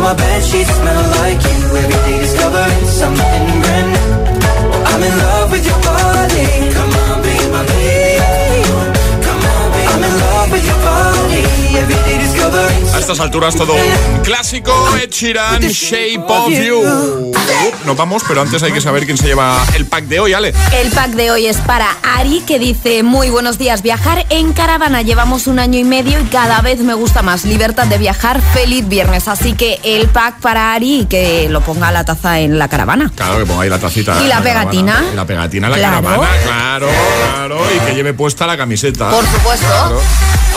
My 0.00 0.14
bed 0.14 0.42
sheets 0.42 0.70
smell 0.70 1.04
like 1.20 1.40
you. 1.48 1.58
Every 1.80 1.98
day 2.06 2.18
discovering 2.20 2.86
something 3.00 3.44
brand 3.62 3.88
new. 3.94 4.10
Well, 4.70 4.82
I'm 4.90 5.02
in 5.02 5.14
love 5.24 5.50
with 5.52 5.64
your 5.66 5.80
body. 5.90 6.46
Come 6.76 6.92
on, 7.04 7.22
be 7.22 7.36
my 7.52 7.62
baby. 7.66 7.99
Hasta 12.54 12.98
estas 12.98 13.20
alturas 13.20 13.54
todo 13.54 13.74
un 13.74 14.22
clásico. 14.24 14.72
Ed 15.00 15.10
Sheeran, 15.10 15.62
Shape 15.62 16.24
of 16.26 16.48
You. 16.50 17.32
Nos 17.86 17.96
vamos, 17.96 18.22
pero 18.26 18.40
antes 18.40 18.62
hay 18.64 18.72
que 18.72 18.80
saber 18.80 19.06
quién 19.06 19.16
se 19.16 19.26
lleva 19.26 19.62
el 19.76 19.86
pack 19.86 20.04
de 20.06 20.18
hoy, 20.20 20.32
Ale. 20.32 20.52
El 20.72 20.90
pack 20.90 21.10
de 21.10 21.30
hoy 21.30 21.46
es 21.46 21.58
para 21.58 21.86
Ari, 22.16 22.40
que 22.40 22.58
dice, 22.58 23.02
muy 23.04 23.30
buenos 23.30 23.56
días, 23.58 23.82
viajar 23.82 24.26
en 24.30 24.52
caravana. 24.52 25.02
Llevamos 25.02 25.46
un 25.46 25.60
año 25.60 25.78
y 25.78 25.84
medio 25.84 26.18
y 26.20 26.24
cada 26.24 26.60
vez 26.60 26.80
me 26.80 26.94
gusta 26.94 27.22
más. 27.22 27.44
Libertad 27.44 27.86
de 27.86 27.98
viajar, 27.98 28.40
feliz 28.52 28.86
viernes. 28.88 29.28
Así 29.28 29.52
que 29.52 29.78
el 29.84 30.08
pack 30.08 30.40
para 30.40 30.74
Ari, 30.74 31.06
que 31.08 31.48
lo 31.48 31.60
ponga 31.60 31.92
la 31.92 32.04
taza 32.04 32.40
en 32.40 32.58
la 32.58 32.66
caravana. 32.68 33.12
Claro, 33.14 33.38
que 33.38 33.46
ponga 33.46 33.62
ahí 33.62 33.70
la 33.70 33.78
tacita. 33.78 34.20
¿Y 34.24 34.28
la 34.28 34.42
pegatina? 34.42 34.92
caravana. 34.94 35.12
Y 35.12 35.16
la 35.16 35.26
pegatina 35.26 35.66
en 35.68 35.72
la 35.72 35.78
Claro. 35.78 36.02
caravana, 36.02 36.32
claro, 36.44 36.88
claro. 37.32 37.60
Y 37.76 37.78
que 37.86 37.94
lleve 37.94 38.12
puesta 38.12 38.46
la 38.46 38.56
camiseta. 38.56 39.10
Por 39.10 39.24
supuesto. 39.24 39.66
Claro. 39.66 40.00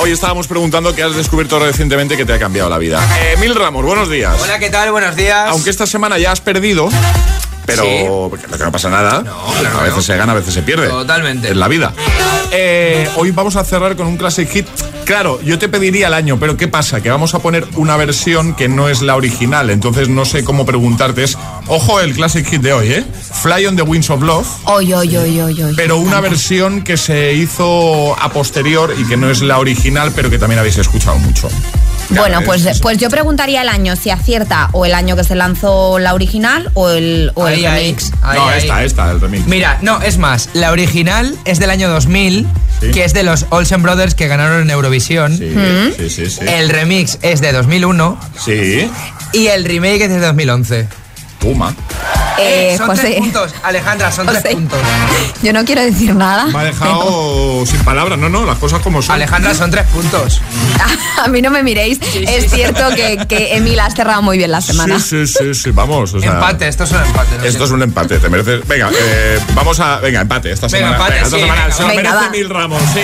Hoy 0.02 0.10
estábamos 0.12 0.48
preguntando 0.48 0.96
qué 0.96 1.04
has 1.04 1.16
descubierto 1.16 1.60
recientemente 1.84 2.16
que 2.16 2.24
te 2.24 2.32
ha 2.32 2.40
cambiado 2.40 2.70
la 2.70 2.78
vida. 2.78 3.02
Eh, 3.20 3.36
Mil 3.42 3.54
Ramos, 3.54 3.84
buenos 3.84 4.10
días. 4.10 4.42
Hola, 4.42 4.58
¿qué 4.58 4.70
tal? 4.70 4.90
Buenos 4.94 5.18
días. 5.18 5.50
Aunque 5.50 5.70
esta 5.70 5.86
semana 5.86 6.18
ya 6.18 6.32
has 6.32 6.40
perdido, 6.40 6.88
pero 7.66 7.84
Sí. 7.84 8.06
porque 8.30 8.48
no 8.64 8.72
pasa 8.72 8.90
nada. 8.90 9.22
claro 9.22 9.78
a 9.78 9.80
que 9.80 9.84
veces 9.86 9.96
no. 9.98 10.02
se 10.02 10.18
gana, 10.18 10.32
a 10.32 10.36
veces 10.36 10.54
se 10.54 10.62
pierde. 10.64 10.88
Totalmente. 10.88 11.50
En 11.50 11.60
la 11.60 11.68
vida. 11.68 11.94
Eh, 12.52 13.10
hoy 13.16 13.32
vamos 13.32 13.56
a 13.56 13.64
cerrar 13.64 13.96
con 13.96 14.08
un 14.08 14.18
classic 14.18 14.50
hit. 14.50 14.68
Claro, 15.06 15.42
yo 15.42 15.60
te 15.60 15.68
pediría 15.68 16.08
el 16.08 16.14
año, 16.14 16.38
pero 16.40 16.56
¿qué 16.56 16.68
pasa? 16.70 17.02
Que 17.02 17.10
vamos 17.10 17.34
a 17.34 17.40
poner 17.40 17.68
una 17.76 17.98
versión 17.98 18.56
que 18.56 18.70
no 18.70 18.88
es 18.88 19.02
la 19.02 19.16
original, 19.18 19.70
entonces 19.70 20.08
no 20.08 20.24
sé 20.24 20.44
cómo 20.46 20.66
preguntarte. 20.66 21.24
Es, 21.24 21.38
ojo, 21.68 22.00
el 22.00 22.14
classic 22.14 22.48
hit 22.48 22.62
de 22.62 22.72
hoy, 22.74 22.94
¿eh? 22.94 23.04
Fly 23.42 23.66
on 23.66 23.76
the 23.76 23.82
Wings 23.82 24.10
of 24.10 24.22
Love. 24.22 24.48
Oy, 24.66 24.94
oy, 24.94 25.18
oy, 25.18 25.42
oy, 25.42 25.62
oy. 25.62 25.74
Pero 25.76 25.98
una 25.98 26.22
versión 26.22 26.84
que 26.84 26.96
se 26.96 27.34
hizo 27.34 28.16
a 28.18 28.30
posterior 28.30 28.96
y 28.98 29.06
que 29.06 29.18
no 29.18 29.30
es 29.30 29.42
la 29.42 29.60
original, 29.60 30.14
pero 30.16 30.30
que 30.30 30.38
también 30.40 30.60
habéis 30.60 30.78
escuchado 30.78 31.18
mucho. 31.20 31.50
Bueno, 32.10 32.40
es- 32.42 32.46
pues, 32.46 32.80
pues 32.80 32.98
yo 32.98 33.10
preguntaría 33.10 33.62
el 33.62 33.70
año, 33.70 33.96
si 33.96 34.10
acierta 34.10 34.70
o 34.74 34.86
el 34.86 34.94
año 34.94 35.16
que 35.16 35.24
se 35.24 35.36
lanzó 35.36 36.00
la 36.00 36.14
original 36.14 36.70
o 36.74 36.90
el, 36.90 37.32
o 37.36 37.48
el 37.48 37.56
Ahí, 37.56 37.66
ahí. 37.66 37.80
remix. 37.86 38.12
Ahí, 38.22 38.38
no, 38.38 38.48
ahí. 38.48 38.58
esta, 38.60 38.84
esta, 38.84 39.12
el 39.12 39.22
remix. 39.22 39.48
Mira, 39.48 39.80
no, 39.82 40.02
es 40.02 40.18
más, 40.18 40.50
la 40.54 40.72
original 40.72 41.36
es 41.46 41.60
del 41.60 41.70
año 41.70 41.90
2000, 41.90 42.48
que 42.94 43.06
es 43.06 43.14
de 43.14 43.24
los 43.24 43.46
Olsen 43.50 43.82
Brothers 43.82 44.14
que 44.16 44.28
ganaron 44.28 44.62
en 44.62 44.70
Eurovisión. 44.70 45.38
Sí, 45.38 45.54
sí, 45.98 46.10
sí, 46.10 46.30
sí. 46.30 46.40
El 46.46 46.70
remix 46.70 47.18
es 47.22 47.40
de 47.42 47.52
2001 47.54 48.18
Sí. 48.44 48.90
y 49.32 49.48
el 49.48 49.64
remake 49.66 50.02
es 50.04 50.10
de 50.10 50.20
2011. 50.20 50.88
Puma. 51.44 51.76
Eh, 52.40 52.76
son 52.78 52.88
José. 52.88 53.02
tres 53.02 53.18
puntos, 53.20 53.54
Alejandra, 53.64 54.12
son 54.14 54.26
José. 54.28 54.40
tres 54.42 54.56
puntos. 54.56 54.80
Yo 55.44 55.52
no 55.54 55.66
quiero 55.66 55.82
decir 55.82 56.16
nada. 56.16 56.46
Me 56.46 56.58
ha 56.60 56.64
dejado 56.64 57.66
sin 57.66 57.80
palabras. 57.84 58.18
No, 58.18 58.30
no, 58.30 58.46
las 58.46 58.58
cosas 58.58 58.82
como 58.82 59.02
son. 59.02 59.16
Alejandra, 59.16 59.54
son 59.54 59.70
tres 59.70 59.86
puntos. 59.88 60.42
A 61.24 61.28
mí 61.28 61.42
no 61.42 61.52
me 61.52 61.62
miréis. 61.62 62.00
es 62.02 62.50
cierto 62.50 62.90
que, 62.96 63.26
que 63.28 63.58
Emil 63.58 63.78
has 63.82 63.94
cerrado 63.94 64.22
muy 64.22 64.38
bien 64.38 64.52
la 64.52 64.62
semana. 64.62 65.00
Sí, 65.00 65.28
sí, 65.28 65.38
sí, 65.38 65.54
sí, 65.54 65.72
vamos. 65.72 66.14
o 66.14 66.20
sea, 66.22 66.32
empate, 66.32 66.68
esto 66.68 66.86
es 66.86 66.92
un 66.92 67.02
empate. 67.02 67.38
lo 67.38 67.44
Esto 67.44 67.64
es 67.66 67.72
un 67.72 67.82
empate, 67.84 68.20
te 68.20 68.30
mereces. 68.30 68.66
Venga, 68.68 68.90
eh, 68.98 69.40
vamos 69.54 69.80
a. 69.82 69.98
Venga, 70.00 70.22
empate. 70.22 70.52
Esta 70.52 70.68
Venga, 70.68 70.78
semana. 70.88 70.96
empate, 70.98 71.18
esta 71.24 71.36
sí, 71.36 71.42
semana 71.42 71.62
venga, 71.64 71.76
se 71.76 71.82
lo 71.84 71.88
venga, 71.90 72.14
merece. 72.14 72.30
Mil 72.32 72.50
Ramos, 72.50 72.82
sí. 72.94 73.02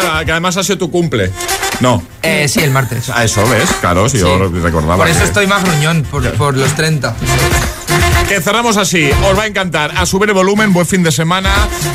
Claro, 0.00 0.24
que 0.24 0.30
además 0.30 0.56
ha 0.56 0.62
sido 0.62 0.78
tu 0.78 0.90
cumple. 0.90 1.32
No. 1.80 2.02
Eh, 2.22 2.48
sí, 2.48 2.60
el 2.60 2.70
martes. 2.70 3.08
A 3.10 3.24
eso, 3.24 3.46
¿ves? 3.48 3.68
Claro, 3.80 4.08
si 4.08 4.18
yo 4.18 4.48
recordaba. 4.48 4.96
Por 4.96 5.08
eso 5.08 5.20
que- 5.20 5.24
estoy 5.26 5.46
más 5.46 5.62
gruñón, 5.64 6.02
por, 6.10 6.28
por 6.34 6.56
los 6.56 6.72
30. 6.74 7.14
Que 8.28 8.40
cerramos 8.40 8.76
así, 8.76 9.08
os 9.30 9.38
va 9.38 9.44
a 9.44 9.46
encantar. 9.46 9.92
A 9.96 10.04
subir 10.04 10.28
el 10.30 10.34
volumen, 10.34 10.72
buen 10.72 10.86
fin 10.86 11.02
de 11.04 11.12
semana. 11.12 11.50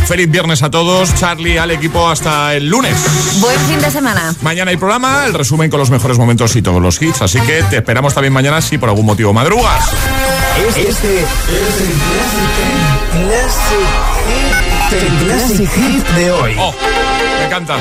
Feliz 0.08 0.32
viernes 0.32 0.64
a 0.64 0.72
todos. 0.72 1.14
Charlie, 1.16 1.58
al 1.58 1.72
equipo, 1.72 2.08
hasta 2.10 2.56
el 2.56 2.70
lunes. 2.70 2.96
Buen 3.42 3.60
fin 3.62 3.82
de 3.82 3.92
semana. 3.92 4.34
Mañana 4.42 4.72
hay 4.72 4.78
programa, 4.78 5.26
el 5.26 5.34
resumen 5.34 5.70
con 5.70 5.80
los 5.80 5.90
mejores 5.90 6.18
momentos 6.18 6.56
y 6.56 6.62
todos 6.62 6.82
los 6.82 7.02
hits. 7.02 7.22
Así 7.22 7.40
que 7.42 7.64
te 7.64 7.78
esperamos 7.78 8.14
también 8.14 8.32
mañana 8.32 8.62
si 8.62 8.78
por 8.78 8.88
algún 8.88 9.06
motivo 9.06 9.34
madrugas. 9.34 9.90
Este 10.78 10.90
es 10.90 11.04
el 11.04 11.26
Classic 13.28 13.90
Hit, 14.28 15.02
el 15.02 15.26
Classic 15.26 15.70
Hit 15.70 16.08
de 16.16 16.32
hoy. 16.32 16.56
Oh, 16.60 16.74
me 17.40 17.46
encanta. 17.48 17.76